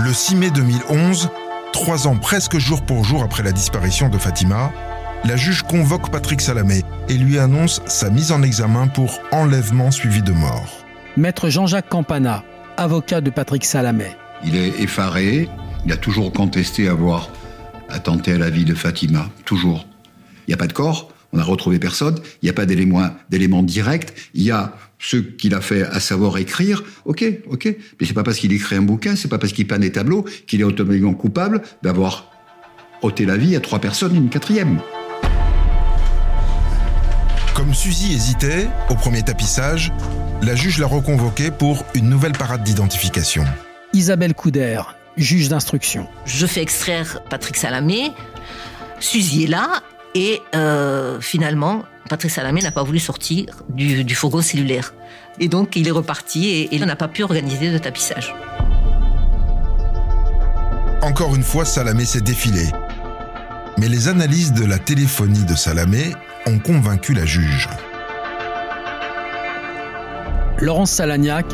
Le 0.07 0.13
6 0.13 0.35
mai 0.37 0.51
2011, 0.51 1.29
trois 1.73 2.07
ans 2.07 2.15
presque 2.15 2.57
jour 2.59 2.81
pour 2.81 3.03
jour 3.03 3.23
après 3.23 3.43
la 3.43 3.51
disparition 3.51 4.07
de 4.07 4.17
Fatima, 4.17 4.71
la 5.25 5.35
juge 5.35 5.63
convoque 5.63 6.09
Patrick 6.11 6.39
Salamé 6.39 6.83
et 7.09 7.15
lui 7.15 7.37
annonce 7.37 7.81
sa 7.87 8.09
mise 8.09 8.31
en 8.31 8.41
examen 8.41 8.87
pour 8.87 9.19
enlèvement 9.33 9.91
suivi 9.91 10.21
de 10.21 10.31
mort. 10.31 10.85
Maître 11.17 11.49
Jean-Jacques 11.49 11.89
Campana, 11.89 12.45
avocat 12.77 13.19
de 13.19 13.29
Patrick 13.29 13.65
Salamé. 13.65 14.05
Il 14.45 14.55
est 14.55 14.79
effaré, 14.79 15.49
il 15.85 15.91
a 15.91 15.97
toujours 15.97 16.31
contesté 16.31 16.87
avoir 16.87 17.29
attenté 17.89 18.31
à 18.31 18.37
la 18.37 18.49
vie 18.49 18.63
de 18.63 18.75
Fatima, 18.75 19.27
toujours. 19.43 19.85
Il 20.47 20.51
n'y 20.51 20.53
a 20.53 20.57
pas 20.57 20.67
de 20.67 20.73
corps, 20.73 21.11
on 21.33 21.37
n'a 21.37 21.43
retrouvé 21.43 21.79
personne, 21.79 22.19
il 22.41 22.45
n'y 22.45 22.49
a 22.49 22.53
pas 22.53 22.65
d'éléments 22.65 23.09
d'éléments 23.29 23.63
directs, 23.63 24.13
il 24.33 24.43
y 24.43 24.51
a 24.51 24.75
ce 24.99 25.17
qu'il 25.17 25.53
a 25.53 25.61
fait 25.61 25.83
à 25.83 25.99
savoir 25.99 26.37
écrire, 26.37 26.83
ok, 27.05 27.25
ok, 27.49 27.65
mais 27.99 28.07
c'est 28.07 28.13
pas 28.13 28.23
parce 28.23 28.37
qu'il 28.37 28.51
écrit 28.53 28.75
un 28.75 28.81
bouquin, 28.81 29.15
c'est 29.15 29.27
pas 29.27 29.37
parce 29.37 29.53
qu'il 29.53 29.67
peint 29.67 29.79
des 29.79 29.91
tableaux 29.91 30.25
qu'il 30.47 30.61
est 30.61 30.63
automatiquement 30.63 31.13
coupable 31.13 31.61
d'avoir 31.83 32.31
ôté 33.01 33.25
la 33.25 33.37
vie 33.37 33.55
à 33.55 33.59
trois 33.59 33.79
personnes 33.79 34.15
et 34.15 34.17
une 34.17 34.29
quatrième. 34.29 34.79
Comme 37.53 37.73
Suzy 37.73 38.13
hésitait 38.13 38.67
au 38.89 38.95
premier 38.95 39.23
tapissage, 39.23 39.91
la 40.41 40.55
juge 40.55 40.77
l'a 40.77 40.87
reconvoqué 40.87 41.51
pour 41.51 41.85
une 41.95 42.09
nouvelle 42.09 42.33
parade 42.33 42.63
d'identification. 42.63 43.43
Isabelle 43.93 44.33
Couder, 44.35 44.81
juge 45.15 45.49
d'instruction. 45.49 46.07
Je 46.25 46.45
fais 46.45 46.61
extraire 46.61 47.19
Patrick 47.29 47.57
Salamé, 47.57 48.11
Suzy 48.99 49.45
est 49.45 49.47
là, 49.47 49.81
et 50.17 50.41
euh, 50.55 51.21
finalement, 51.21 51.83
Patrick 52.09 52.31
Salamé 52.31 52.61
n'a 52.61 52.71
pas 52.71 52.81
voulu 52.81 52.97
sortir 52.97 53.45
du, 53.69 54.03
du 54.03 54.15
fourgon 54.15 54.41
cellulaire. 54.41 54.95
Et 55.39 55.47
donc, 55.47 55.75
il 55.75 55.87
est 55.87 55.91
reparti 55.91 56.47
et, 56.47 56.75
et 56.75 56.81
on 56.81 56.87
n'a 56.87 56.95
pas 56.95 57.07
pu 57.07 57.21
organiser 57.21 57.71
de 57.71 57.77
tapissage. 57.77 58.33
Encore 61.03 61.35
une 61.35 61.43
fois, 61.43 61.65
Salamé 61.65 62.03
s'est 62.03 62.21
défilé. 62.21 62.65
Mais 63.77 63.87
les 63.87 64.07
analyses 64.07 64.53
de 64.53 64.65
la 64.65 64.79
téléphonie 64.79 65.43
de 65.43 65.53
Salamé 65.53 66.15
ont 66.47 66.57
convaincu 66.57 67.13
la 67.13 67.27
juge. 67.27 67.69
Laurence 70.59 70.89
Salagnac, 70.89 71.45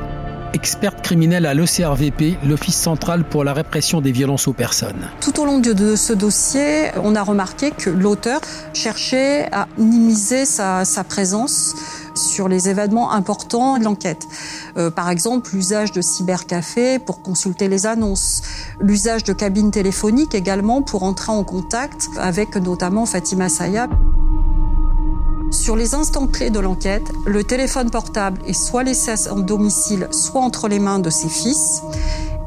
experte 0.54 1.02
criminelle 1.02 1.46
à 1.46 1.54
l'OCRVP, 1.54 2.38
l'Office 2.46 2.78
central 2.78 3.24
pour 3.24 3.44
la 3.44 3.54
répression 3.54 4.02
des 4.02 4.12
violences 4.12 4.48
aux 4.48 4.54
personnes. 4.54 5.10
Tout 5.20 5.40
au 5.40 5.46
long 5.46 5.60
de, 5.60 5.96
ce 5.96 6.14
dossier, 6.14 6.92
on 7.04 7.16
a 7.16 7.24
remarqué 7.24 7.72
que 7.72 7.90
l'auteur 7.90 8.40
cherchait 8.74 9.50
à 9.52 9.68
minimiser 9.78 10.46
sa, 10.46 10.84
présence 11.08 11.76
sur 12.16 12.48
les 12.48 12.70
événements 12.70 13.12
importants 13.12 13.78
de 13.78 13.84
l'enquête. 13.84 14.28
Euh, 14.78 14.90
par 14.90 15.10
exemple, 15.10 15.50
l'usage 15.54 15.92
de 15.92 16.02
cybercafés 16.02 17.00
pour 17.00 17.22
consulter 17.22 17.68
les 17.68 17.86
annonces, 17.86 18.42
l'usage 18.80 19.24
de 19.24 19.34
cabines 19.34 19.72
téléphoniques 19.72 20.36
également 20.36 20.82
pour 20.82 21.04
entrer 21.04 21.32
en 21.32 21.44
contact 21.44 22.08
avec 22.18 22.56
notamment 22.56 23.06
Fatima 23.06 23.50
Sayab. 23.50 23.92
Sur 25.63 25.77
les 25.77 25.96
instants 25.96 26.27
clés 26.27 26.50
de 26.50 26.60
l'enquête, 26.60 27.10
le 27.25 27.41
téléphone 27.46 27.89
portable 27.89 28.41
est 28.46 28.51
soit 28.51 28.84
laissé 28.84 29.12
à 29.12 29.15
son 29.15 29.39
domicile, 29.39 30.10
soit 30.12 30.41
entre 30.41 30.67
les 30.67 30.77
mains 30.77 31.00
de 31.00 31.10
ses 31.10 31.29
fils. 31.29 31.82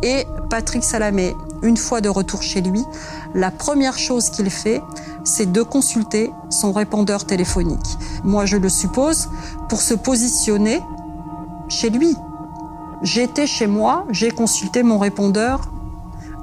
Et 0.02 0.26
Patrick 0.50 0.84
Salamé, 0.84 1.34
une 1.62 1.78
fois 1.78 2.02
de 2.02 2.10
retour 2.10 2.42
chez 2.42 2.60
lui, 2.60 2.84
la 3.32 3.50
première 3.50 3.96
chose 3.96 4.28
qu'il 4.28 4.50
fait, 4.50 4.82
c'est 5.24 5.50
de 5.50 5.62
consulter 5.62 6.30
son 6.50 6.72
répondeur 6.72 7.24
téléphonique. 7.24 7.96
Moi, 8.22 8.44
je 8.44 8.58
le 8.58 8.68
suppose, 8.68 9.30
pour 9.70 9.80
se 9.80 9.94
positionner 9.94 10.82
chez 11.70 11.88
lui. 11.88 12.14
J'étais 13.00 13.46
chez 13.46 13.66
moi, 13.66 14.04
j'ai 14.10 14.30
consulté 14.30 14.82
mon 14.82 14.98
répondeur 14.98 15.70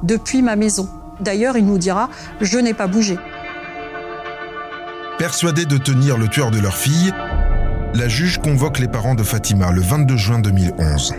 depuis 0.02 0.42
ma 0.42 0.56
maison. 0.56 0.90
D'ailleurs, 1.20 1.56
il 1.56 1.68
nous 1.68 1.78
dira, 1.78 2.10
je 2.42 2.58
n'ai 2.58 2.74
pas 2.74 2.88
bougé. 2.88 3.20
Persuadée 5.24 5.64
de 5.66 5.78
tenir 5.78 6.18
le 6.18 6.28
tueur 6.28 6.52
de 6.52 6.60
leur 6.60 6.76
fille, 6.76 7.14
la 7.94 8.10
juge 8.10 8.40
convoque 8.40 8.80
les 8.80 8.90
parents 8.90 9.16
de 9.16 9.24
Fatima 9.24 9.72
le 9.72 9.80
22 9.80 10.18
juin 10.18 10.40
2011. 10.40 11.14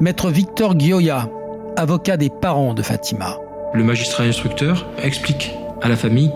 Maître 0.00 0.30
Victor 0.30 0.78
Gioia, 0.78 1.30
avocat 1.78 2.18
des 2.18 2.28
parents 2.28 2.74
de 2.74 2.82
Fatima. 2.82 3.38
Le 3.72 3.82
magistrat 3.82 4.24
instructeur 4.24 4.86
explique 5.02 5.52
à 5.80 5.88
la 5.88 5.96
famille 5.96 6.30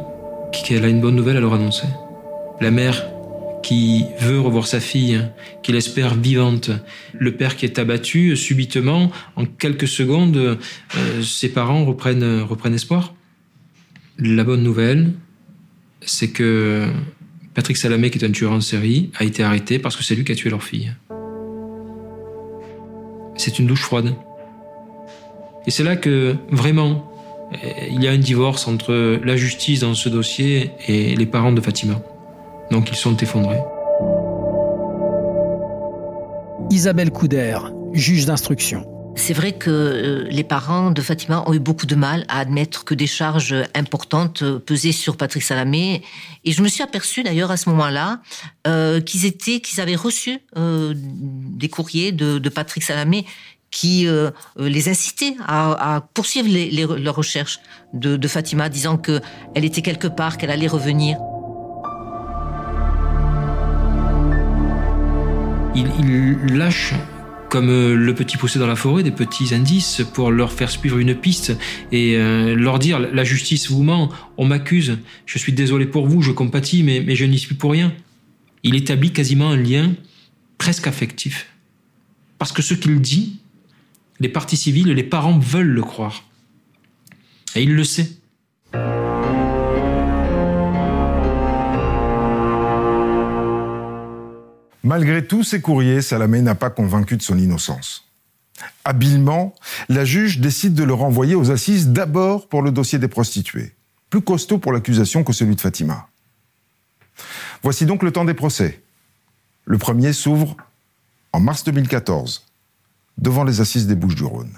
qu'elle 0.52 0.86
a 0.86 0.88
une 0.88 1.02
bonne 1.02 1.16
nouvelle 1.16 1.36
à 1.36 1.40
leur 1.40 1.52
annoncer. 1.52 1.86
La 2.62 2.70
mère 2.70 3.04
qui 3.62 4.06
veut 4.20 4.40
revoir 4.40 4.66
sa 4.66 4.80
fille, 4.80 5.20
qu'il 5.62 5.76
espère 5.76 6.14
vivante. 6.14 6.70
Le 7.12 7.36
père 7.36 7.56
qui 7.56 7.66
est 7.66 7.78
abattu 7.78 8.38
subitement, 8.38 9.10
en 9.36 9.44
quelques 9.44 9.86
secondes, 9.86 10.34
euh, 10.38 10.56
ses 11.22 11.50
parents 11.50 11.84
reprennent, 11.84 12.40
reprennent 12.40 12.72
espoir. 12.72 13.12
La 14.18 14.44
bonne 14.44 14.62
nouvelle, 14.62 15.12
c'est 16.00 16.28
que 16.28 16.86
Patrick 17.54 17.76
Salamé, 17.76 18.10
qui 18.10 18.18
est 18.18 18.24
un 18.24 18.30
tueur 18.30 18.52
en 18.52 18.60
série, 18.60 19.10
a 19.18 19.24
été 19.24 19.42
arrêté 19.42 19.78
parce 19.78 19.96
que 19.96 20.04
c'est 20.04 20.14
lui 20.14 20.24
qui 20.24 20.32
a 20.32 20.34
tué 20.34 20.50
leur 20.50 20.62
fille. 20.62 20.92
C'est 23.36 23.58
une 23.58 23.66
douche 23.66 23.82
froide. 23.82 24.14
Et 25.66 25.70
c'est 25.70 25.82
là 25.82 25.96
que, 25.96 26.36
vraiment, 26.50 27.10
il 27.90 28.02
y 28.02 28.06
a 28.06 28.12
un 28.12 28.18
divorce 28.18 28.68
entre 28.68 29.20
la 29.24 29.36
justice 29.36 29.80
dans 29.80 29.94
ce 29.94 30.08
dossier 30.08 30.70
et 30.86 31.16
les 31.16 31.26
parents 31.26 31.52
de 31.52 31.60
Fatima. 31.60 32.00
Donc 32.70 32.90
ils 32.90 32.96
sont 32.96 33.16
effondrés. 33.16 33.60
Isabelle 36.70 37.10
Couder, 37.10 37.58
juge 37.92 38.26
d'instruction. 38.26 38.86
C'est 39.16 39.32
vrai 39.32 39.52
que 39.52 39.70
euh, 39.70 40.28
les 40.28 40.44
parents 40.44 40.90
de 40.90 41.00
Fatima 41.00 41.44
ont 41.46 41.54
eu 41.54 41.58
beaucoup 41.58 41.86
de 41.86 41.94
mal 41.94 42.24
à 42.28 42.40
admettre 42.40 42.84
que 42.84 42.94
des 42.94 43.06
charges 43.06 43.54
importantes 43.74 44.42
euh, 44.42 44.58
pesaient 44.58 44.92
sur 44.92 45.16
Patrick 45.16 45.42
Salamé. 45.42 46.02
Et 46.44 46.52
je 46.52 46.62
me 46.62 46.68
suis 46.68 46.82
aperçue 46.82 47.22
d'ailleurs 47.22 47.50
à 47.50 47.56
ce 47.56 47.68
moment-là 47.70 48.20
euh, 48.66 49.00
qu'ils 49.00 49.24
étaient, 49.24 49.60
qu'ils 49.60 49.80
avaient 49.80 49.94
reçu 49.94 50.40
des 50.56 51.68
courriers 51.68 52.12
de, 52.12 52.48
Patrick 52.48 52.82
Salamé 52.82 53.24
qui 53.70 54.06
les 54.56 54.88
incitaient 54.88 55.36
à, 55.46 56.06
poursuivre 56.14 56.48
leurs 56.96 57.16
recherches 57.16 57.58
de, 57.92 58.28
Fatima, 58.28 58.68
disant 58.68 58.96
qu'elle 58.96 59.64
était 59.64 59.82
quelque 59.82 60.06
part, 60.06 60.38
qu'elle 60.38 60.50
allait 60.50 60.68
revenir. 60.68 61.18
Il 65.74 66.56
lâche 66.56 66.94
comme 67.54 67.70
euh, 67.70 67.94
le 67.94 68.16
petit 68.16 68.36
poussé 68.36 68.58
dans 68.58 68.66
la 68.66 68.74
forêt, 68.74 69.04
des 69.04 69.12
petits 69.12 69.54
indices 69.54 70.02
pour 70.12 70.32
leur 70.32 70.52
faire 70.52 70.68
suivre 70.68 70.98
une 70.98 71.14
piste 71.14 71.56
et 71.92 72.16
euh, 72.16 72.56
leur 72.56 72.80
dire 72.80 72.98
la 72.98 73.22
justice 73.22 73.70
vous 73.70 73.84
ment, 73.84 74.10
on 74.36 74.44
m'accuse, 74.44 74.98
je 75.24 75.38
suis 75.38 75.52
désolé 75.52 75.86
pour 75.86 76.08
vous, 76.08 76.20
je 76.20 76.32
compatis, 76.32 76.82
mais, 76.82 77.14
je 77.14 77.24
n'y 77.24 77.38
suis 77.38 77.54
pour 77.54 77.70
rien. 77.70 77.94
Il 78.64 78.74
établit 78.74 79.12
quasiment 79.12 79.50
un 79.50 79.56
lien 79.56 79.94
presque 80.58 80.88
affectif. 80.88 81.46
Parce 82.38 82.50
que 82.50 82.60
ce 82.60 82.74
qu'il 82.74 83.00
dit, 83.00 83.38
les 84.18 84.28
parties 84.28 84.56
civiles, 84.56 84.88
les 84.88 85.04
parents 85.04 85.38
veulent 85.38 85.68
le 85.68 85.82
croire. 85.82 86.24
Et 87.54 87.62
il 87.62 87.76
le 87.76 87.84
sait. 87.84 88.10
Malgré 94.84 95.26
tous 95.26 95.42
ces 95.42 95.62
courriers, 95.62 96.02
Salamé 96.02 96.42
n'a 96.42 96.54
pas 96.54 96.68
convaincu 96.68 97.16
de 97.16 97.22
son 97.22 97.38
innocence. 97.38 98.04
Habilement, 98.84 99.54
la 99.88 100.04
juge 100.04 100.40
décide 100.40 100.74
de 100.74 100.84
le 100.84 100.92
renvoyer 100.92 101.34
aux 101.34 101.50
assises 101.50 101.88
d'abord 101.88 102.48
pour 102.48 102.60
le 102.60 102.70
dossier 102.70 102.98
des 102.98 103.08
prostituées, 103.08 103.74
plus 104.10 104.20
costaud 104.20 104.58
pour 104.58 104.72
l'accusation 104.72 105.24
que 105.24 105.32
celui 105.32 105.56
de 105.56 105.60
Fatima. 105.62 106.08
Voici 107.62 107.86
donc 107.86 108.02
le 108.02 108.12
temps 108.12 108.26
des 108.26 108.34
procès. 108.34 108.82
Le 109.64 109.78
premier 109.78 110.12
s'ouvre 110.12 110.54
en 111.32 111.40
mars 111.40 111.64
2014, 111.64 112.44
devant 113.16 113.44
les 113.44 113.62
assises 113.62 113.86
des 113.86 113.94
Bouches-du-Rhône. 113.94 114.52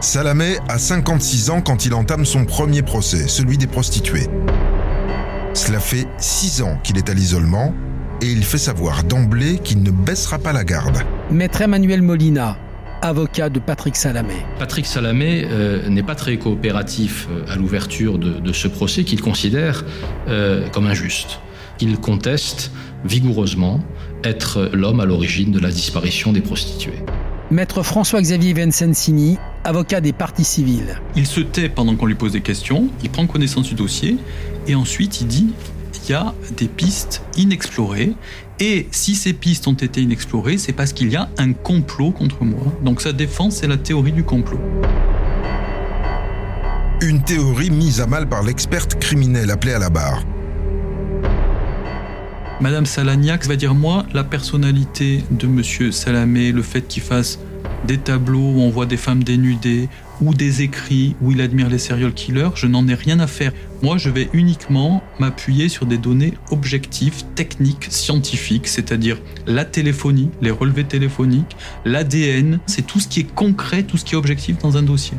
Salamé 0.00 0.56
a 0.68 0.78
56 0.78 1.50
ans 1.50 1.62
quand 1.62 1.84
il 1.84 1.94
entame 1.94 2.24
son 2.24 2.44
premier 2.44 2.82
procès, 2.82 3.26
celui 3.26 3.58
des 3.58 3.66
prostituées. 3.66 4.28
Cela 5.54 5.80
fait 5.80 6.06
six 6.18 6.62
ans 6.62 6.78
qu'il 6.84 6.96
est 6.96 7.08
à 7.08 7.14
l'isolement 7.14 7.74
et 8.22 8.26
il 8.26 8.44
fait 8.44 8.58
savoir 8.58 9.02
d'emblée 9.02 9.58
qu'il 9.58 9.82
ne 9.82 9.90
baissera 9.90 10.38
pas 10.38 10.52
la 10.52 10.64
garde. 10.64 10.98
Maître 11.30 11.60
Emmanuel 11.60 12.02
Molina, 12.02 12.56
avocat 13.02 13.48
de 13.48 13.58
Patrick 13.58 13.96
Salamé. 13.96 14.34
Patrick 14.58 14.86
Salamé 14.86 15.46
euh, 15.50 15.88
n'est 15.88 16.02
pas 16.02 16.14
très 16.14 16.38
coopératif 16.38 17.26
euh, 17.30 17.52
à 17.52 17.56
l'ouverture 17.56 18.18
de, 18.18 18.52
ce 18.52 18.68
procès 18.68 19.04
qu'il 19.04 19.20
considère 19.20 19.84
euh, 20.28 20.68
comme 20.68 20.86
injuste. 20.86 21.40
Il 21.80 21.98
conteste 21.98 22.70
vigoureusement 23.04 23.80
être 24.22 24.70
l'homme 24.72 25.00
à 25.00 25.04
l'origine 25.04 25.50
de 25.50 25.58
la 25.58 25.70
disparition 25.70 26.32
des 26.32 26.42
prostituées. 26.42 27.02
Maître 27.50 27.82
François-Xavier 27.82 28.52
Vincenzini, 28.52 29.38
avocat 29.64 30.00
des 30.00 30.12
parties 30.12 30.44
civiles. 30.44 31.00
Il 31.16 31.26
se 31.26 31.40
tait 31.40 31.68
pendant 31.68 31.96
qu'on 31.96 32.06
lui 32.06 32.14
pose 32.14 32.32
des 32.32 32.40
questions, 32.40 32.88
il 33.02 33.10
prend 33.10 33.26
connaissance 33.26 33.68
du 33.68 33.74
dossier 33.74 34.16
et 34.66 34.74
ensuite 34.74 35.20
il 35.20 35.26
dit 35.26 35.50
il 36.04 36.10
y 36.10 36.14
a 36.14 36.34
des 36.56 36.66
pistes 36.66 37.22
inexplorées 37.36 38.14
et 38.58 38.88
si 38.90 39.14
ces 39.14 39.32
pistes 39.32 39.66
ont 39.68 39.74
été 39.74 40.02
inexplorées, 40.02 40.58
c'est 40.58 40.72
parce 40.72 40.92
qu'il 40.92 41.10
y 41.10 41.16
a 41.16 41.28
un 41.38 41.52
complot 41.52 42.10
contre 42.10 42.44
moi. 42.44 42.72
Donc 42.82 43.00
sa 43.00 43.12
défense, 43.12 43.56
c'est 43.56 43.68
la 43.68 43.76
théorie 43.76 44.12
du 44.12 44.24
complot. 44.24 44.60
Une 47.00 47.22
théorie 47.22 47.70
mise 47.70 48.00
à 48.00 48.06
mal 48.06 48.28
par 48.28 48.42
l'experte 48.42 48.96
criminelle 48.96 49.50
appelée 49.50 49.72
à 49.72 49.78
la 49.78 49.88
barre. 49.88 50.22
Madame 52.60 52.84
Salagnac 52.84 53.46
va 53.46 53.56
dire 53.56 53.74
moi, 53.74 54.04
la 54.12 54.22
personnalité 54.22 55.24
de 55.30 55.46
Monsieur 55.46 55.92
Salamé, 55.92 56.52
le 56.52 56.62
fait 56.62 56.82
qu'il 56.82 57.02
fasse 57.02 57.38
des 57.86 57.98
tableaux 57.98 58.38
où 58.38 58.60
on 58.60 58.70
voit 58.70 58.86
des 58.86 58.96
femmes 58.96 59.24
dénudées 59.24 59.88
ou 60.20 60.34
des 60.34 60.62
écrits 60.62 61.16
où 61.20 61.32
il 61.32 61.40
admire 61.40 61.68
les 61.68 61.78
serial 61.78 62.12
killers, 62.12 62.50
je 62.54 62.66
n'en 62.66 62.86
ai 62.88 62.94
rien 62.94 63.20
à 63.20 63.26
faire. 63.26 63.52
Moi, 63.82 63.96
je 63.96 64.10
vais 64.10 64.28
uniquement 64.32 65.02
m'appuyer 65.18 65.68
sur 65.68 65.86
des 65.86 65.96
données 65.96 66.34
objectives, 66.50 67.24
techniques, 67.34 67.86
scientifiques, 67.88 68.68
c'est-à-dire 68.68 69.18
la 69.46 69.64
téléphonie, 69.64 70.30
les 70.42 70.50
relevés 70.50 70.84
téléphoniques, 70.84 71.56
l'ADN, 71.84 72.60
c'est 72.66 72.86
tout 72.86 73.00
ce 73.00 73.08
qui 73.08 73.20
est 73.20 73.34
concret, 73.34 73.82
tout 73.82 73.96
ce 73.96 74.04
qui 74.04 74.14
est 74.14 74.18
objectif 74.18 74.58
dans 74.58 74.76
un 74.76 74.82
dossier. 74.82 75.16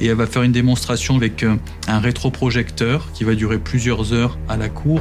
Et 0.00 0.06
elle 0.06 0.16
va 0.16 0.26
faire 0.26 0.42
une 0.42 0.52
démonstration 0.52 1.16
avec 1.16 1.42
euh, 1.42 1.56
un 1.88 1.98
rétroprojecteur 1.98 3.10
qui 3.14 3.24
va 3.24 3.34
durer 3.34 3.58
plusieurs 3.58 4.12
heures 4.12 4.38
à 4.48 4.56
la 4.56 4.68
cour 4.68 5.00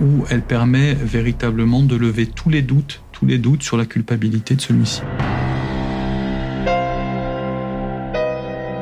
où 0.00 0.24
elle 0.30 0.42
permet 0.42 0.94
véritablement 0.94 1.82
de 1.82 1.96
lever 1.96 2.26
tous 2.26 2.50
les 2.50 2.62
doutes, 2.62 3.02
tous 3.12 3.26
les 3.26 3.38
doutes 3.38 3.62
sur 3.62 3.76
la 3.76 3.86
culpabilité 3.86 4.54
de 4.54 4.60
celui-ci. 4.60 5.02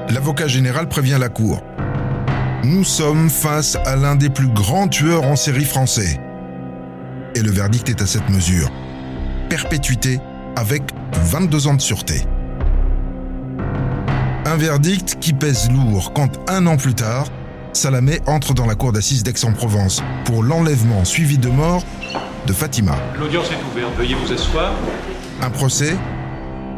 L'avocat 0.09 0.47
général 0.47 0.89
prévient 0.89 1.17
la 1.19 1.29
Cour. 1.29 1.63
Nous 2.63 2.85
sommes 2.85 3.29
face 3.29 3.77
à 3.85 3.97
l'un 3.97 4.15
des 4.15 4.31
plus 4.31 4.49
grands 4.49 4.87
tueurs 4.87 5.25
en 5.25 5.35
série 5.35 5.65
français. 5.65 6.21
Et 7.35 7.43
le 7.43 7.51
verdict 7.51 7.89
est 7.89 8.01
à 8.01 8.07
cette 8.07 8.29
mesure. 8.31 8.71
Perpétuité 9.49 10.21
avec 10.55 10.83
22 11.13 11.67
ans 11.67 11.75
de 11.75 11.81
sûreté. 11.81 12.23
Un 14.45 14.57
verdict 14.57 15.17
qui 15.21 15.33
pèse 15.33 15.69
lourd 15.71 16.13
quand 16.13 16.39
un 16.49 16.67
an 16.67 16.77
plus 16.77 16.95
tard, 16.95 17.27
Salamé 17.73 18.21
entre 18.27 18.55
dans 18.55 18.65
la 18.65 18.75
cour 18.75 18.93
d'assises 18.93 19.23
d'Aix-en-Provence 19.23 20.03
pour 20.25 20.43
l'enlèvement 20.43 21.05
suivi 21.05 21.37
de 21.37 21.49
mort 21.49 21.83
de 22.47 22.53
Fatima. 22.53 22.97
L'audience 23.19 23.51
est 23.51 23.73
ouverte, 23.73 23.95
veuillez 23.99 24.15
vous 24.15 24.33
asseoir. 24.33 24.73
Un 25.43 25.51
procès 25.51 25.95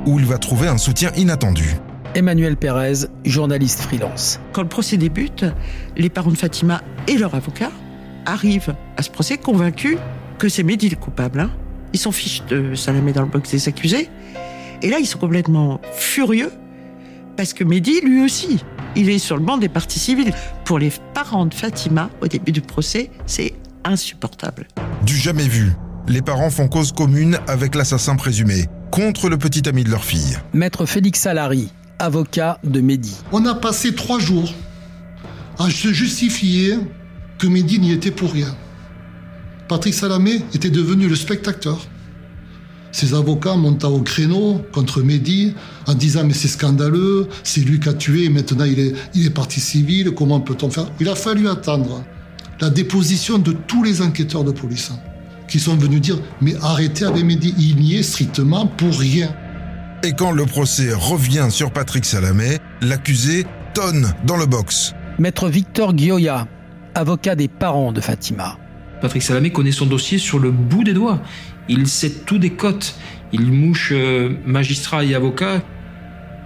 où 0.07 0.19
il 0.19 0.25
va 0.25 0.38
trouver 0.38 0.67
un 0.67 0.79
soutien 0.79 1.12
inattendu. 1.14 1.77
Emmanuel 2.14 2.57
Pérez, 2.57 3.07
journaliste 3.25 3.81
freelance. 3.81 4.40
Quand 4.53 4.62
le 4.62 4.68
procès 4.68 4.97
débute, 4.97 5.44
les 5.97 6.09
parents 6.09 6.31
de 6.31 6.37
Fatima 6.37 6.83
et 7.07 7.18
leur 7.18 7.35
avocat 7.35 7.71
arrivent 8.27 8.75
à 8.97 9.03
ce 9.03 9.11
procès 9.11 9.38
convaincus 9.38 9.99
que 10.38 10.49
c'est 10.49 10.62
Mehdi 10.62 10.88
le 10.88 10.97
coupable. 10.97 11.40
Hein. 11.40 11.51
Ils 11.92 11.99
sont 11.99 12.12
fiches 12.12 12.44
de 12.47 12.75
Salamé 12.75 13.12
dans 13.12 13.23
le 13.23 13.29
box 13.29 13.51
des 13.51 13.68
accusés. 13.68 14.09
Et 14.83 14.90
là, 14.90 14.99
ils 14.99 15.07
sont 15.07 15.18
complètement 15.18 15.81
furieux 15.92 16.53
parce 17.37 17.53
que 17.53 17.64
Mehdi, 17.64 18.01
lui 18.01 18.25
aussi, 18.25 18.62
il 18.97 19.11
est 19.11 19.18
sur 19.18 19.37
le 19.37 19.42
banc 19.42 19.59
des 19.59 19.68
parties 19.68 19.99
civiles. 19.99 20.33
Pour 20.64 20.79
les 20.79 20.92
parents 21.14 21.47
de 21.47 21.55
Fatima, 21.55 22.11
au 22.21 22.27
début 22.27 22.53
du 22.53 22.61
procès, 22.61 23.11
c'est 23.27 23.55
insupportable. 23.85 24.66
Du 25.05 25.16
jamais 25.16 25.47
vu. 25.47 25.73
Les 26.09 26.23
parents 26.23 26.51
font 26.51 26.68
cause 26.68 26.92
commune 26.92 27.38
avec 27.47 27.75
l'assassin 27.75 28.16
présumé, 28.16 28.64
contre 28.90 29.29
le 29.29 29.37
petit 29.37 29.68
ami 29.68 29.85
de 29.85 29.90
leur 29.90 30.05
fille. 30.05 30.38
Maître 30.55 30.87
Félix 30.87 31.21
Salari, 31.21 31.71
avocat 31.99 32.59
de 32.65 32.81
Mehdi. 32.81 33.17
On 33.33 33.45
a 33.47 33.55
passé 33.55 33.95
trois 33.95 34.19
jours 34.19 34.53
à 35.59 35.71
se 35.71 35.93
justifier 35.93 36.79
que 37.39 37.47
Mehdi 37.47 37.79
n'y 37.81 37.93
était 37.93 38.11
pour 38.11 38.33
rien. 38.33 38.55
Patrick 39.69 39.95
Salamé 39.95 40.43
était 40.55 40.71
devenu 40.71 41.09
le 41.09 41.17
spectateur. 41.17 41.79
Ses 42.91 43.15
avocats 43.15 43.57
montent 43.57 43.85
au 43.85 44.01
créneau 44.01 44.63
contre 44.73 45.03
Mehdi 45.03 45.55
en 45.87 45.95
disant 45.95 46.25
mais 46.25 46.33
c'est 46.33 46.49
scandaleux, 46.49 47.29
c'est 47.45 47.61
lui 47.61 47.79
qui 47.79 47.89
a 47.89 47.93
tué, 47.93 48.29
maintenant 48.29 48.65
il 48.65 48.79
est, 48.79 48.95
il 49.15 49.27
est 49.27 49.31
parti 49.31 49.61
civil, 49.61 50.13
comment 50.13 50.41
peut-on 50.41 50.71
faire? 50.71 50.91
Il 51.01 51.09
a 51.09 51.15
fallu 51.15 51.49
attendre 51.49 52.03
la 52.61 52.71
déposition 52.71 53.39
de 53.39 53.53
tous 53.53 53.83
les 53.83 54.01
enquêteurs 54.01 54.43
de 54.43 54.53
police 54.53 54.91
qui 55.49 55.61
sont 55.61 55.77
venus 55.77 56.01
dire 56.01 56.19
mais 56.41 56.55
arrêtez 56.63 57.05
avec 57.05 57.25
Mehdi, 57.25 57.55
il 57.59 57.77
n'y 57.77 57.97
est 57.97 58.03
strictement 58.03 58.67
pour 58.67 58.99
rien. 58.99 59.35
Et 60.05 60.13
quand 60.13 60.31
le 60.31 60.47
procès 60.47 60.93
revient 60.95 61.49
sur 61.51 61.73
Patrick 61.73 62.05
Salamé, 62.05 62.59
l'accusé 62.81 63.47
tonne 63.75 64.15
dans 64.25 64.37
le 64.37 64.47
box. 64.47 64.95
Maître 65.19 65.49
Victor 65.49 65.93
Guioya, 65.93 66.47
avocat 66.95 67.35
des 67.35 67.49
parents 67.49 67.91
de 67.91 68.01
Fatima. 68.01 68.59
Patrick 69.01 69.23
Salamé 69.23 69.51
connaît 69.51 69.73
son 69.73 69.87
dossier 69.87 70.19
sur 70.19 70.39
le 70.39 70.53
bout 70.53 70.85
des 70.85 70.95
doigts. 70.95 71.21
Il 71.69 71.89
sait 71.89 72.11
tout 72.11 72.39
des 72.39 72.51
cotes. 72.51 72.95
Il 73.33 73.53
mouche 73.53 73.91
euh, 73.93 74.37
magistrat 74.47 75.05
et 75.05 75.17
avocat. 75.17 75.63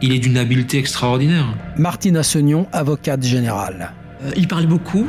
Il 0.00 0.12
est 0.14 0.18
d'une 0.18 0.38
habileté 0.38 0.78
extraordinaire. 0.78 1.46
Martine 1.76 2.16
Assegnon, 2.16 2.66
avocate 2.72 3.22
générale. 3.22 3.92
Euh, 4.24 4.30
il 4.34 4.48
parle 4.48 4.66
beaucoup. 4.66 5.06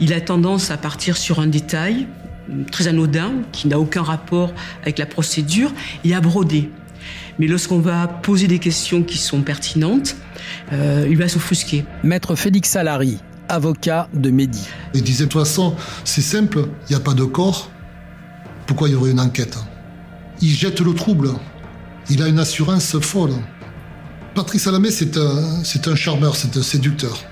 Il 0.00 0.12
a 0.12 0.20
tendance 0.20 0.72
à 0.72 0.76
partir 0.76 1.16
sur 1.16 1.38
un 1.38 1.46
détail 1.46 2.08
euh, 2.50 2.64
très 2.70 2.88
anodin, 2.88 3.32
qui 3.52 3.68
n'a 3.68 3.78
aucun 3.78 4.02
rapport 4.02 4.52
avec 4.82 4.98
la 4.98 5.06
procédure, 5.06 5.72
et 6.04 6.16
à 6.16 6.20
broder. 6.20 6.68
Mais 7.38 7.46
lorsqu'on 7.46 7.80
va 7.80 8.06
poser 8.08 8.46
des 8.46 8.58
questions 8.58 9.02
qui 9.02 9.18
sont 9.18 9.42
pertinentes, 9.42 10.16
il 10.72 11.16
va 11.16 11.28
s'offusquer. 11.28 11.84
Maître 12.02 12.34
Félix 12.34 12.70
Salari, 12.70 13.18
avocat 13.48 14.08
de 14.14 14.30
Mehdi. 14.30 14.66
Il 14.94 15.02
disait 15.02 15.24
de 15.24 15.30
toute 15.30 15.40
façon, 15.40 15.74
c'est 16.04 16.22
simple, 16.22 16.68
il 16.88 16.92
n'y 16.92 16.96
a 16.96 17.00
pas 17.00 17.14
de 17.14 17.24
corps, 17.24 17.70
pourquoi 18.66 18.88
il 18.88 18.92
y 18.92 18.94
aurait 18.94 19.10
une 19.10 19.20
enquête? 19.20 19.56
Il 20.40 20.50
jette 20.50 20.80
le 20.80 20.92
trouble. 20.92 21.30
Il 22.10 22.22
a 22.22 22.28
une 22.28 22.38
assurance 22.38 22.98
folle. 23.00 23.32
Patrick 24.34 24.60
Salamé, 24.60 24.90
c'est 24.90 25.16
un, 25.16 25.64
c'est 25.64 25.88
un 25.88 25.94
charmeur, 25.94 26.36
c'est 26.36 26.56
un 26.56 26.62
séducteur. 26.62 27.24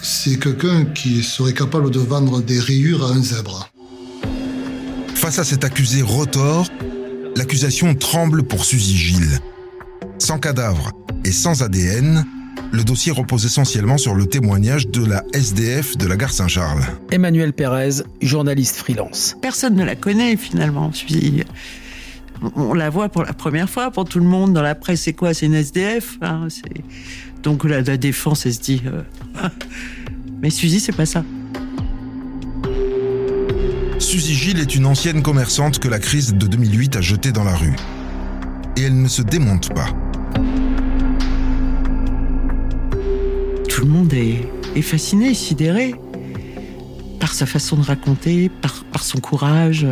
C'est 0.00 0.38
quelqu'un 0.38 0.84
qui 0.86 1.22
serait 1.22 1.52
capable 1.52 1.90
de 1.90 2.00
vendre 2.00 2.42
des 2.42 2.58
rayures 2.58 3.04
à 3.04 3.10
un 3.10 3.22
zèbre. 3.22 3.68
Face 5.14 5.38
à 5.38 5.44
cet 5.44 5.64
accusé 5.64 6.02
rotor, 6.02 6.66
l'accusation 7.36 7.94
tremble 7.94 8.42
pour 8.42 8.64
Suzy 8.64 8.96
Gilles. 8.96 9.38
Sans 10.18 10.38
cadavre 10.38 10.92
et 11.24 11.32
sans 11.32 11.62
ADN, 11.62 12.24
le 12.72 12.84
dossier 12.84 13.12
repose 13.12 13.44
essentiellement 13.44 13.98
sur 13.98 14.14
le 14.14 14.26
témoignage 14.26 14.88
de 14.88 15.04
la 15.04 15.24
SDF 15.32 15.96
de 15.96 16.06
la 16.06 16.16
gare 16.16 16.32
Saint-Charles. 16.32 16.82
Emmanuel 17.10 17.52
Pérez, 17.52 18.02
journaliste 18.20 18.76
freelance. 18.76 19.36
Personne 19.42 19.74
ne 19.74 19.84
la 19.84 19.94
connaît 19.96 20.36
finalement. 20.36 20.92
Suzy. 20.92 21.44
On 22.56 22.74
la 22.74 22.90
voit 22.90 23.08
pour 23.08 23.22
la 23.22 23.32
première 23.32 23.70
fois 23.70 23.90
pour 23.90 24.04
tout 24.04 24.18
le 24.18 24.24
monde 24.24 24.52
dans 24.52 24.62
la 24.62 24.74
presse. 24.74 25.02
C'est 25.02 25.12
quoi? 25.12 25.32
C'est 25.34 25.46
une 25.46 25.54
SDF 25.54 26.18
hein, 26.22 26.48
Donc 27.42 27.64
la, 27.64 27.82
la 27.82 27.96
défense, 27.96 28.46
elle 28.46 28.54
se 28.54 28.60
dit. 28.60 28.82
euh, 28.86 29.02
Mais 30.40 30.50
Suzy, 30.50 30.80
c'est 30.80 30.92
pas 30.96 31.06
ça. 31.06 31.24
Suzy 34.02 34.34
Gilles 34.34 34.58
est 34.58 34.74
une 34.74 34.86
ancienne 34.86 35.22
commerçante 35.22 35.78
que 35.78 35.86
la 35.86 36.00
crise 36.00 36.34
de 36.34 36.46
2008 36.48 36.96
a 36.96 37.00
jetée 37.00 37.30
dans 37.30 37.44
la 37.44 37.54
rue. 37.54 37.76
Et 38.76 38.82
elle 38.82 39.00
ne 39.00 39.06
se 39.06 39.22
démonte 39.22 39.72
pas. 39.72 39.86
Tout 43.68 43.82
le 43.82 43.86
monde 43.86 44.12
est, 44.12 44.82
fasciné, 44.82 45.34
sidéré 45.34 45.94
par 47.20 47.32
sa 47.32 47.46
façon 47.46 47.76
de 47.76 47.82
raconter, 47.82 48.50
par, 48.50 49.04
son 49.04 49.20
courage. 49.20 49.86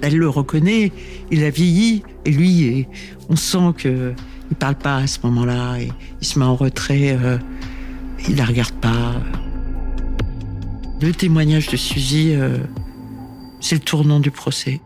Elle 0.00 0.16
le 0.16 0.28
reconnaît, 0.28 0.90
il 1.30 1.44
a 1.44 1.50
vieilli, 1.50 2.02
et 2.24 2.30
lui, 2.30 2.86
on 3.28 3.36
sent 3.36 3.74
que 3.76 4.14
il 4.50 4.56
parle 4.56 4.76
pas 4.76 4.96
à 4.96 5.06
ce 5.06 5.18
moment-là, 5.24 5.76
il 5.78 6.26
se 6.26 6.38
met 6.38 6.46
en 6.46 6.56
retrait, 6.56 7.16
euh, 7.22 7.36
il 8.26 8.36
la 8.36 8.46
regarde 8.46 8.72
pas. 8.72 9.20
Le 11.02 11.12
témoignage 11.12 11.68
de 11.68 11.76
Suzy, 11.76 12.32
euh, 12.34 12.56
c'est 13.60 13.74
le 13.74 13.80
tournant 13.80 14.20
du 14.20 14.30
procès. 14.30 14.80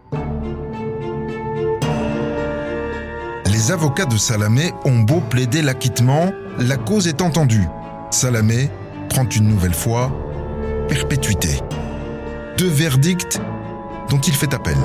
Les 3.46 3.70
avocats 3.70 4.06
de 4.06 4.16
Salamé 4.16 4.72
ont 4.84 5.00
beau 5.00 5.20
plaider 5.20 5.62
l'acquittement, 5.62 6.32
la 6.58 6.76
cause 6.76 7.06
est 7.06 7.22
entendue. 7.22 7.66
Salamé 8.10 8.70
prend 9.08 9.28
une 9.28 9.48
nouvelle 9.48 9.74
fois 9.74 10.12
perpétuité. 10.88 11.60
Deux 12.58 12.68
verdicts 12.68 13.40
dont 14.10 14.20
il 14.20 14.34
fait 14.34 14.52
appel. 14.54 14.76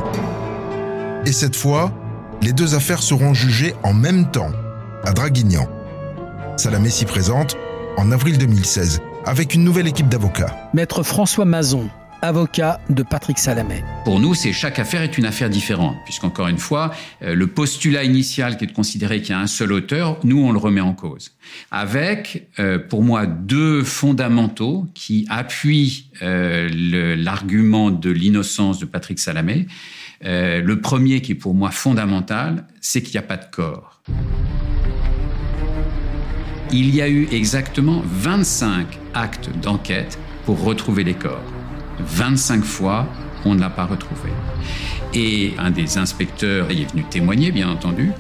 Et 1.26 1.32
cette 1.32 1.56
fois, 1.56 1.92
les 2.42 2.54
deux 2.54 2.76
affaires 2.76 3.02
seront 3.02 3.34
jugées 3.34 3.74
en 3.84 3.94
même 3.94 4.32
temps, 4.32 4.52
à 5.04 5.12
Draguignan. 5.12 5.68
Salamé 6.56 6.90
s'y 6.90 7.06
présente 7.06 7.58
en 7.98 8.12
avril 8.12 8.38
2016, 8.38 9.02
avec 9.26 9.54
une 9.54 9.64
nouvelle 9.64 9.88
équipe 9.88 10.08
d'avocats. 10.08 10.56
Maître 10.74 11.04
François 11.04 11.46
Mazon, 11.46 11.90
avocat 12.22 12.80
de 12.90 13.04
Patrick 13.04 13.38
Salamé. 13.38 13.84
Pour 14.04 14.20
nous, 14.20 14.34
c'est 14.34 14.54
chaque 14.54 14.80
affaire 14.80 15.02
est 15.02 15.18
une 15.18 15.26
affaire 15.26 15.50
différente, 15.50 15.96
puisqu'encore 16.06 16.48
une 16.48 16.58
fois, 16.58 16.94
euh, 17.22 17.36
le 17.36 17.48
postulat 17.48 18.04
initial 18.04 18.58
qui 18.58 18.66
est 18.66 18.68
de 18.68 18.74
considérer 18.74 19.22
qu'il 19.22 19.32
y 19.32 19.34
a 19.34 19.40
un 19.40 19.48
seul 19.48 19.72
auteur, 19.72 20.20
nous, 20.24 20.40
on 20.40 20.52
le 20.52 20.58
remet 20.58 20.82
en 20.82 20.94
cause. 20.94 21.32
Avec, 21.72 22.50
euh, 22.60 22.80
pour 22.80 23.04
moi, 23.04 23.26
deux 23.26 23.84
fondamentaux 23.84 24.88
qui 24.94 25.26
appuient 25.30 26.10
euh, 26.22 26.70
l'argument 27.18 27.92
de 27.92 28.10
l'innocence 28.10 28.80
de 28.80 28.86
Patrick 28.86 29.20
Salamé. 29.20 29.68
Le 30.22 30.76
premier, 30.76 31.22
qui 31.22 31.34
est 31.34 31.36
pour 31.36 31.54
moi 31.54 31.70
fondamental, 31.70 32.66
c'est 32.82 33.04
qu'il 33.04 33.14
n'y 33.14 33.20
a 33.20 33.28
pas 33.28 33.38
de 33.38 33.46
corps. 33.52 34.02
Il 36.72 36.94
y 36.94 37.02
a 37.02 37.08
eu 37.08 37.28
exactement 37.32 38.02
25 38.04 38.88
actes 39.14 39.50
d'enquête 39.62 40.18
pour 40.46 40.64
retrouver 40.64 41.04
les 41.04 41.14
corps. 41.14 41.44
25 42.00 42.64
fois, 42.64 43.08
on 43.46 43.56
ne 43.56 43.60
l'a 43.60 43.70
pas 43.70 43.86
retrouvé. 43.86 44.30
Et 45.14 45.54
un 45.58 45.72
des 45.72 45.98
inspecteurs 45.98 46.70
est 46.70 46.92
venu 46.92 47.04
témoigner, 47.04 47.52
bien 47.52 47.70
entendu, 47.70 48.12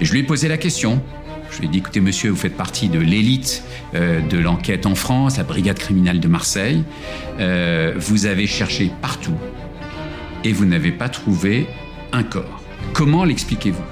et 0.00 0.04
je 0.04 0.12
lui 0.12 0.20
ai 0.20 0.22
posé 0.22 0.48
la 0.48 0.56
question. 0.56 1.02
Je 1.50 1.60
lui 1.60 1.66
ai 1.66 1.70
dit, 1.70 1.78
écoutez, 1.78 2.00
monsieur, 2.00 2.30
vous 2.30 2.36
faites 2.36 2.56
partie 2.56 2.88
de 2.88 2.98
l'élite 2.98 3.64
euh, 3.94 4.20
de 4.20 4.38
l'enquête 4.38 4.84
en 4.84 4.94
France, 4.94 5.38
la 5.38 5.44
brigade 5.44 5.78
criminelle 5.78 6.20
de 6.20 6.28
Marseille. 6.28 6.84
Euh, 7.40 7.94
vous 7.96 8.26
avez 8.26 8.46
cherché 8.46 8.92
partout 9.00 9.36
et 10.44 10.52
vous 10.52 10.66
n'avez 10.66 10.92
pas 10.92 11.08
trouvé 11.08 11.66
un 12.12 12.22
corps. 12.22 12.62
Comment 12.92 13.24
l'expliquez-vous? 13.24 13.82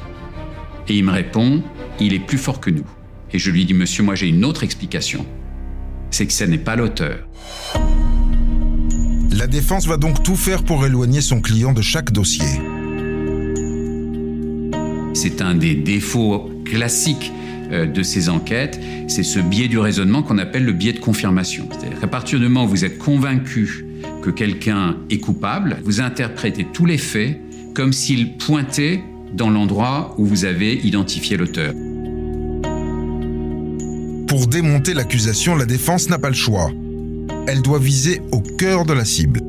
Et 0.88 0.98
il 0.98 1.04
me 1.04 1.12
répond, 1.12 1.62
il 1.98 2.12
est 2.12 2.20
plus 2.20 2.38
fort 2.38 2.60
que 2.60 2.70
nous. 2.70 2.86
Et 3.32 3.38
je 3.38 3.50
lui 3.50 3.64
dis, 3.64 3.74
monsieur, 3.74 4.02
moi 4.02 4.14
j'ai 4.14 4.28
une 4.28 4.44
autre 4.44 4.62
explication. 4.62 5.26
C'est 6.10 6.26
que 6.26 6.32
ce 6.32 6.44
n'est 6.44 6.58
pas 6.58 6.76
l'auteur. 6.76 7.26
La 9.36 9.46
défense 9.46 9.86
va 9.86 9.98
donc 9.98 10.22
tout 10.22 10.34
faire 10.34 10.62
pour 10.62 10.86
éloigner 10.86 11.20
son 11.20 11.42
client 11.42 11.74
de 11.74 11.82
chaque 11.82 12.10
dossier. 12.10 12.46
C'est 15.12 15.42
un 15.42 15.54
des 15.54 15.74
défauts 15.74 16.50
classiques 16.64 17.32
euh, 17.70 17.84
de 17.84 18.02
ces 18.02 18.30
enquêtes, 18.30 18.80
c'est 19.08 19.22
ce 19.22 19.38
biais 19.38 19.68
du 19.68 19.78
raisonnement 19.78 20.22
qu'on 20.22 20.38
appelle 20.38 20.64
le 20.64 20.72
biais 20.72 20.94
de 20.94 21.00
confirmation. 21.00 21.68
C'est-à-dire 21.70 22.00
qu'à 22.00 22.06
partir 22.06 22.38
du 22.38 22.46
moment 22.46 22.64
où 22.64 22.68
vous 22.68 22.86
êtes 22.86 22.96
convaincu 22.96 23.84
que 24.22 24.30
quelqu'un 24.30 24.96
est 25.10 25.18
coupable, 25.18 25.76
vous 25.84 26.00
interprétez 26.00 26.66
tous 26.72 26.86
les 26.86 26.98
faits 26.98 27.38
comme 27.74 27.92
s'ils 27.92 28.38
pointaient 28.38 29.04
dans 29.34 29.50
l'endroit 29.50 30.14
où 30.16 30.24
vous 30.24 30.46
avez 30.46 30.80
identifié 30.82 31.36
l'auteur. 31.36 31.74
Pour 34.28 34.46
démonter 34.46 34.94
l'accusation, 34.94 35.56
la 35.56 35.66
défense 35.66 36.08
n'a 36.08 36.18
pas 36.18 36.30
le 36.30 36.34
choix. 36.34 36.70
Elle 37.48 37.62
doit 37.62 37.78
viser 37.78 38.22
au 38.32 38.40
cœur 38.40 38.84
de 38.84 38.92
la 38.92 39.04
cible. 39.04 39.40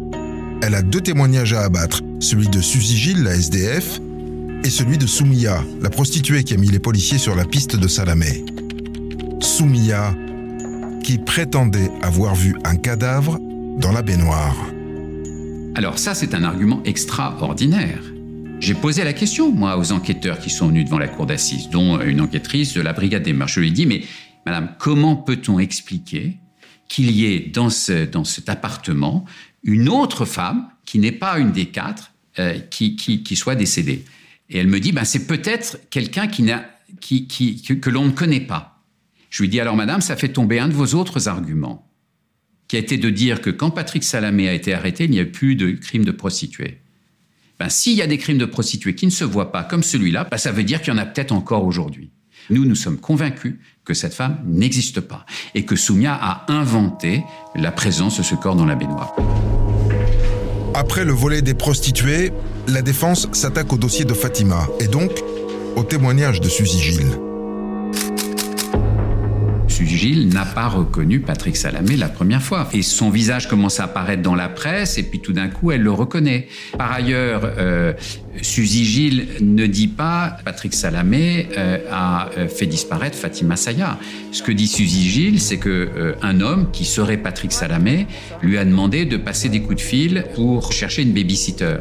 Elle 0.61 0.75
a 0.75 0.83
deux 0.83 1.01
témoignages 1.01 1.53
à 1.53 1.63
abattre, 1.63 2.03
celui 2.19 2.47
de 2.47 2.61
Suzy 2.61 2.95
Gilles, 2.95 3.23
la 3.23 3.35
SDF, 3.35 3.99
et 4.63 4.69
celui 4.69 4.99
de 4.99 5.07
Soumia, 5.07 5.63
la 5.81 5.89
prostituée 5.89 6.43
qui 6.43 6.53
a 6.53 6.57
mis 6.57 6.69
les 6.69 6.77
policiers 6.77 7.17
sur 7.17 7.35
la 7.35 7.43
piste 7.43 7.75
de 7.75 7.87
Salamé. 7.87 8.45
Soumia, 9.39 10.13
qui 11.03 11.17
prétendait 11.17 11.89
avoir 12.03 12.35
vu 12.35 12.55
un 12.65 12.75
cadavre 12.75 13.39
dans 13.79 13.91
la 13.91 14.03
baignoire. 14.03 14.55
Alors 15.73 15.97
ça, 15.97 16.13
c'est 16.13 16.35
un 16.35 16.43
argument 16.43 16.81
extraordinaire. 16.85 18.01
J'ai 18.59 18.75
posé 18.75 19.03
la 19.03 19.13
question, 19.13 19.51
moi, 19.51 19.77
aux 19.77 19.91
enquêteurs 19.91 20.37
qui 20.37 20.51
sont 20.51 20.67
venus 20.67 20.85
devant 20.85 20.99
la 20.99 21.07
cour 21.07 21.25
d'assises, 21.25 21.69
dont 21.69 21.99
une 22.01 22.21
enquêtrice 22.21 22.73
de 22.73 22.81
la 22.81 22.93
brigade 22.93 23.23
des 23.23 23.33
mœurs. 23.33 23.49
Je 23.49 23.59
lui 23.59 23.69
ai 23.69 23.71
dit, 23.71 23.87
mais 23.87 24.03
madame, 24.45 24.69
comment 24.77 25.15
peut-on 25.15 25.57
expliquer 25.57 26.37
qu'il 26.87 27.11
y 27.11 27.25
ait 27.25 27.39
dans, 27.39 27.69
ce, 27.69 28.05
dans 28.05 28.23
cet 28.23 28.49
appartement 28.49 29.25
une 29.63 29.89
autre 29.89 30.25
femme, 30.25 30.67
qui 30.85 30.99
n'est 30.99 31.11
pas 31.11 31.39
une 31.39 31.51
des 31.51 31.65
quatre, 31.67 32.13
euh, 32.39 32.59
qui, 32.59 32.95
qui, 32.95 33.23
qui 33.23 33.35
soit 33.35 33.55
décédée 33.55 34.05
Et 34.49 34.59
elle 34.59 34.67
me 34.67 34.79
dit, 34.79 34.91
ben, 34.91 35.03
c'est 35.03 35.27
peut-être 35.27 35.79
quelqu'un 35.89 36.27
qui 36.27 36.43
n'a, 36.43 36.69
qui, 37.01 37.27
qui, 37.27 37.61
que, 37.61 37.89
l'on 37.89 38.05
ne 38.05 38.11
connaît 38.11 38.39
pas. 38.39 38.83
Je 39.29 39.43
lui 39.43 39.49
dis, 39.49 39.59
alors 39.59 39.75
madame, 39.75 40.01
ça 40.01 40.15
fait 40.15 40.29
tomber 40.29 40.59
un 40.59 40.67
de 40.67 40.73
vos 40.73 40.93
autres 40.93 41.27
arguments, 41.27 41.91
qui 42.67 42.75
a 42.75 42.79
été 42.79 42.97
de 42.97 43.09
dire 43.09 43.41
que 43.41 43.49
quand 43.49 43.71
Patrick 43.71 44.03
Salamé 44.03 44.47
a 44.47 44.53
été 44.53 44.73
arrêté, 44.73 45.05
il 45.05 45.11
n'y 45.11 45.19
a 45.19 45.25
plus 45.25 45.55
de 45.55 45.71
crime 45.71 46.05
de 46.05 46.11
prostituée. 46.11 46.79
Ben, 47.59 47.69
s'il 47.69 47.97
y 47.97 48.01
a 48.01 48.07
des 48.07 48.17
crimes 48.17 48.37
de 48.37 48.45
prostituées 48.45 48.95
qui 48.95 49.07
ne 49.07 49.11
se 49.11 49.23
voient 49.23 49.51
pas 49.51 49.63
comme 49.63 49.83
celui-là, 49.83 50.27
ben, 50.29 50.37
ça 50.37 50.51
veut 50.51 50.63
dire 50.63 50.81
qu'il 50.81 50.93
y 50.93 50.95
en 50.95 50.99
a 50.99 51.05
peut-être 51.05 51.31
encore 51.31 51.65
aujourd'hui. 51.65 52.11
Nous, 52.49 52.65
nous 52.65 52.75
sommes 52.75 52.97
convaincus 52.97 53.55
que 53.83 53.93
cette 53.93 54.13
femme 54.13 54.39
n'existe 54.45 55.01
pas 55.01 55.25
et 55.55 55.65
que 55.65 55.75
Soumia 55.75 56.13
a 56.13 56.45
inventé 56.51 57.23
la 57.55 57.71
présence 57.71 58.17
de 58.17 58.23
ce 58.23 58.35
corps 58.35 58.55
dans 58.55 58.65
la 58.65 58.75
baignoire. 58.75 59.15
Après 60.73 61.05
le 61.05 61.13
volet 61.13 61.41
des 61.41 61.53
prostituées, 61.53 62.31
la 62.67 62.81
défense 62.81 63.27
s'attaque 63.31 63.73
au 63.73 63.77
dossier 63.77 64.05
de 64.05 64.13
Fatima 64.13 64.67
et 64.79 64.87
donc 64.87 65.11
au 65.75 65.83
témoignage 65.83 66.41
de 66.41 66.49
Suzy 66.49 66.79
Gilles. 66.79 67.26
Gilles 69.85 70.29
n'a 70.29 70.45
pas 70.45 70.67
reconnu 70.67 71.19
Patrick 71.19 71.55
Salamé 71.55 71.97
la 71.97 72.09
première 72.09 72.41
fois. 72.41 72.67
Et 72.73 72.81
son 72.81 73.09
visage 73.09 73.47
commence 73.47 73.79
à 73.79 73.85
apparaître 73.85 74.21
dans 74.21 74.35
la 74.35 74.49
presse, 74.49 74.97
et 74.97 75.03
puis 75.03 75.19
tout 75.19 75.33
d'un 75.33 75.49
coup, 75.49 75.71
elle 75.71 75.81
le 75.81 75.91
reconnaît. 75.91 76.47
Par 76.77 76.91
ailleurs, 76.91 77.41
euh, 77.57 77.93
Suzy 78.41 78.85
Gilles 78.85 79.27
ne 79.41 79.65
dit 79.65 79.87
pas 79.87 80.37
Patrick 80.43 80.73
Salamé 80.73 81.47
euh, 81.57 81.79
a 81.91 82.29
euh, 82.37 82.47
fait 82.47 82.65
disparaître 82.65 83.17
Fatima 83.17 83.55
Saya. 83.55 83.97
Ce 84.31 84.43
que 84.43 84.51
dit 84.51 84.67
Suzy 84.67 85.09
Gilles, 85.09 85.41
c'est 85.41 85.57
que 85.57 85.69
euh, 85.69 86.13
un 86.21 86.41
homme 86.41 86.69
qui 86.71 86.85
serait 86.85 87.17
Patrick 87.17 87.51
Salamé 87.51 88.07
lui 88.41 88.57
a 88.57 88.65
demandé 88.65 89.05
de 89.05 89.17
passer 89.17 89.49
des 89.49 89.61
coups 89.61 89.77
de 89.77 89.81
fil 89.81 90.25
pour 90.35 90.71
chercher 90.71 91.01
une 91.01 91.13
babysitter. 91.13 91.77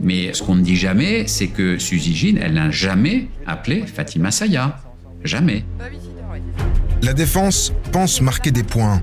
Mais 0.00 0.32
ce 0.32 0.42
qu'on 0.42 0.56
ne 0.56 0.62
dit 0.62 0.76
jamais, 0.76 1.26
c'est 1.26 1.48
que 1.48 1.78
Suzy 1.78 2.14
Gilles, 2.14 2.40
elle 2.42 2.54
n'a 2.54 2.70
jamais 2.70 3.28
appelé 3.46 3.84
Fatima 3.86 4.30
Saya. 4.30 4.78
Jamais. 5.22 5.64
La 7.04 7.12
défense 7.12 7.74
pense 7.92 8.22
marquer 8.22 8.50
des 8.50 8.62
points. 8.62 9.02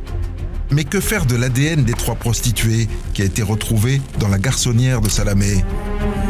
Mais 0.71 0.85
que 0.85 0.99
faire 0.99 1.27
de 1.27 1.35
l'ADN 1.35 1.83
des 1.83 1.93
trois 1.93 2.15
prostituées 2.15 2.87
qui 3.13 3.21
a 3.21 3.25
été 3.25 3.43
retrouvé 3.43 4.01
dans 4.19 4.27
la 4.27 4.39
garçonnière 4.39 5.01
de 5.01 5.07
Salamé? 5.07 5.63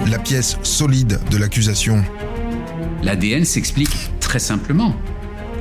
La 0.08 0.20
pièce 0.20 0.58
solide 0.64 1.22
de 1.32 1.38
l'accusation. 1.38 2.04
L'ADN 3.04 3.46
s'explique 3.46 4.12
très 4.20 4.40
simplement. 4.40 4.94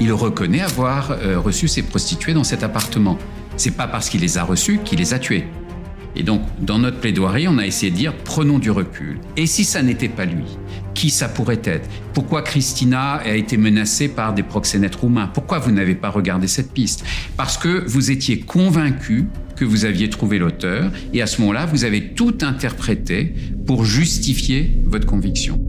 Il 0.01 0.13
reconnaît 0.13 0.63
avoir 0.63 1.13
euh, 1.13 1.39
reçu 1.39 1.69
ces 1.69 1.85
prostituées 1.85 2.35
dans 2.35 2.43
cet 2.43 2.65
appartement. 2.65 3.17
C'est 3.57 3.77
pas 3.77 3.87
parce 3.87 4.09
qu'il 4.09 4.23
les 4.23 4.37
a 4.37 4.43
reçues 4.43 4.81
qu'il 4.85 4.99
les 4.99 5.15
a 5.15 5.21
tuées. 5.21 5.47
Et 6.17 6.23
donc, 6.23 6.43
dans 6.61 6.79
notre 6.79 6.99
plaidoirie, 6.99 7.47
on 7.49 7.59
a 7.59 7.67
essayé 7.67 7.91
de 7.93 7.97
dire 7.97 8.15
prenons 8.25 8.59
du 8.59 8.71
recul. 8.71 9.21
Et 9.37 9.47
si 9.47 9.65
ça 9.65 9.83
n'était 9.83 10.09
pas 10.09 10.25
lui, 10.25 10.45
qui 10.95 11.11
ça 11.11 11.29
pourrait 11.29 11.63
être? 11.65 11.89
Pourquoi 12.13 12.43
Christina 12.43 13.15
a 13.15 13.35
été 13.35 13.57
menacée 13.57 14.09
par 14.09 14.35
des 14.35 14.43
proxénètes 14.43 14.97
roumains? 14.97 15.29
Pourquoi 15.29 15.59
vous 15.59 15.71
n'avez 15.71 15.95
pas 15.95 16.11
regardé 16.11 16.49
cette 16.49 16.73
piste? 16.73 17.05
Parce 17.37 17.57
que 17.57 17.85
vous 17.87 18.11
étiez 18.11 18.41
convaincu 18.41 19.27
que 19.57 19.65
vous 19.65 19.85
aviez 19.85 20.11
trouvé 20.11 20.39
l'auteur, 20.39 20.91
et 21.13 21.23
à 21.23 21.27
ce 21.27 21.41
moment-là, 21.43 21.67
vous 21.67 21.85
avez 21.85 22.15
tout 22.15 22.39
interprété 22.43 23.35
pour 23.67 23.85
justifier 23.85 24.83
votre 24.87 25.07
conviction. 25.07 25.61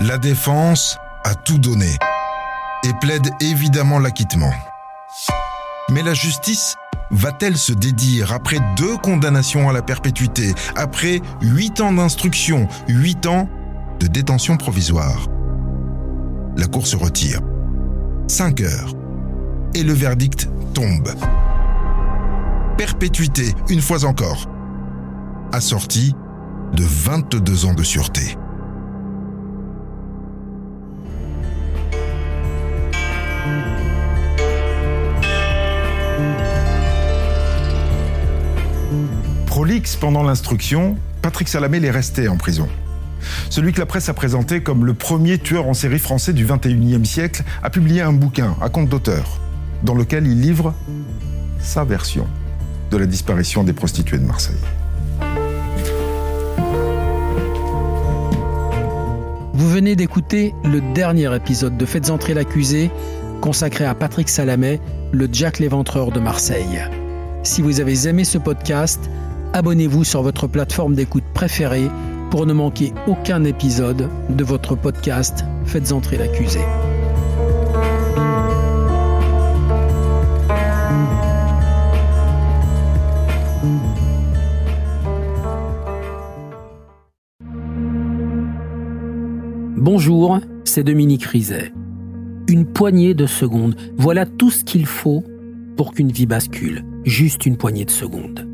La 0.00 0.18
défense 0.18 0.98
a 1.24 1.34
tout 1.34 1.58
donné 1.58 1.90
et 2.84 2.90
plaide 3.00 3.30
évidemment 3.40 3.98
l'acquittement. 3.98 4.52
Mais 5.94 6.02
la 6.02 6.12
justice 6.12 6.74
va-t-elle 7.12 7.56
se 7.56 7.72
dédire 7.72 8.32
après 8.32 8.58
deux 8.76 8.96
condamnations 8.96 9.68
à 9.68 9.72
la 9.72 9.80
perpétuité, 9.80 10.52
après 10.74 11.20
huit 11.40 11.80
ans 11.80 11.92
d'instruction, 11.92 12.66
huit 12.88 13.26
ans 13.26 13.48
de 14.00 14.08
détention 14.08 14.56
provisoire? 14.56 15.28
La 16.56 16.66
Cour 16.66 16.88
se 16.88 16.96
retire. 16.96 17.40
Cinq 18.26 18.60
heures. 18.60 18.92
Et 19.74 19.84
le 19.84 19.92
verdict 19.92 20.48
tombe. 20.74 21.14
Perpétuité, 22.76 23.54
une 23.68 23.80
fois 23.80 24.04
encore. 24.04 24.50
Assorti 25.52 26.16
de 26.72 26.82
22 26.82 27.66
ans 27.66 27.74
de 27.74 27.84
sûreté. 27.84 28.36
Pendant 39.98 40.22
l'instruction, 40.22 40.98
Patrick 41.22 41.48
Salamé 41.48 41.82
est 41.82 41.90
resté 41.90 42.28
en 42.28 42.36
prison. 42.36 42.68
Celui 43.48 43.72
que 43.72 43.80
la 43.80 43.86
presse 43.86 44.10
a 44.10 44.14
présenté 44.14 44.62
comme 44.62 44.84
le 44.84 44.92
premier 44.92 45.38
tueur 45.38 45.66
en 45.66 45.72
série 45.72 45.98
français 45.98 46.34
du 46.34 46.44
21e 46.44 47.06
siècle 47.06 47.42
a 47.62 47.70
publié 47.70 48.02
un 48.02 48.12
bouquin 48.12 48.56
à 48.60 48.68
compte 48.68 48.90
d'auteur, 48.90 49.40
dans 49.82 49.94
lequel 49.94 50.26
il 50.26 50.38
livre 50.38 50.74
sa 51.60 51.82
version 51.82 52.26
de 52.90 52.98
la 52.98 53.06
disparition 53.06 53.64
des 53.64 53.72
prostituées 53.72 54.18
de 54.18 54.26
Marseille. 54.26 54.60
Vous 59.54 59.70
venez 59.70 59.96
d'écouter 59.96 60.54
le 60.62 60.82
dernier 60.92 61.34
épisode 61.34 61.78
de 61.78 61.86
Faites 61.86 62.10
entrer 62.10 62.34
l'accusé, 62.34 62.90
consacré 63.40 63.86
à 63.86 63.94
Patrick 63.94 64.28
Salamé, 64.28 64.78
le 65.12 65.26
Jack 65.32 65.58
l'éventreur 65.58 66.12
de 66.12 66.20
Marseille. 66.20 66.82
Si 67.44 67.62
vous 67.62 67.80
avez 67.80 68.08
aimé 68.08 68.24
ce 68.24 68.36
podcast, 68.36 69.00
abonnez-vous 69.54 70.02
sur 70.02 70.22
votre 70.22 70.48
plateforme 70.48 70.94
d'écoute 70.94 71.24
préférée 71.32 71.88
pour 72.30 72.44
ne 72.44 72.52
manquer 72.52 72.92
aucun 73.06 73.44
épisode 73.44 74.08
de 74.28 74.44
votre 74.44 74.74
podcast 74.74 75.44
Faites 75.64 75.92
entrer 75.92 76.18
l'accusé. 76.18 76.58
Bonjour, 89.76 90.40
c'est 90.64 90.82
Dominique 90.82 91.24
Rizet. 91.24 91.72
Une 92.48 92.66
poignée 92.66 93.14
de 93.14 93.26
secondes, 93.26 93.76
voilà 93.96 94.26
tout 94.26 94.50
ce 94.50 94.64
qu'il 94.64 94.86
faut 94.86 95.22
pour 95.76 95.92
qu'une 95.92 96.10
vie 96.10 96.26
bascule. 96.26 96.84
Juste 97.04 97.46
une 97.46 97.56
poignée 97.56 97.84
de 97.84 97.90
secondes 97.90 98.53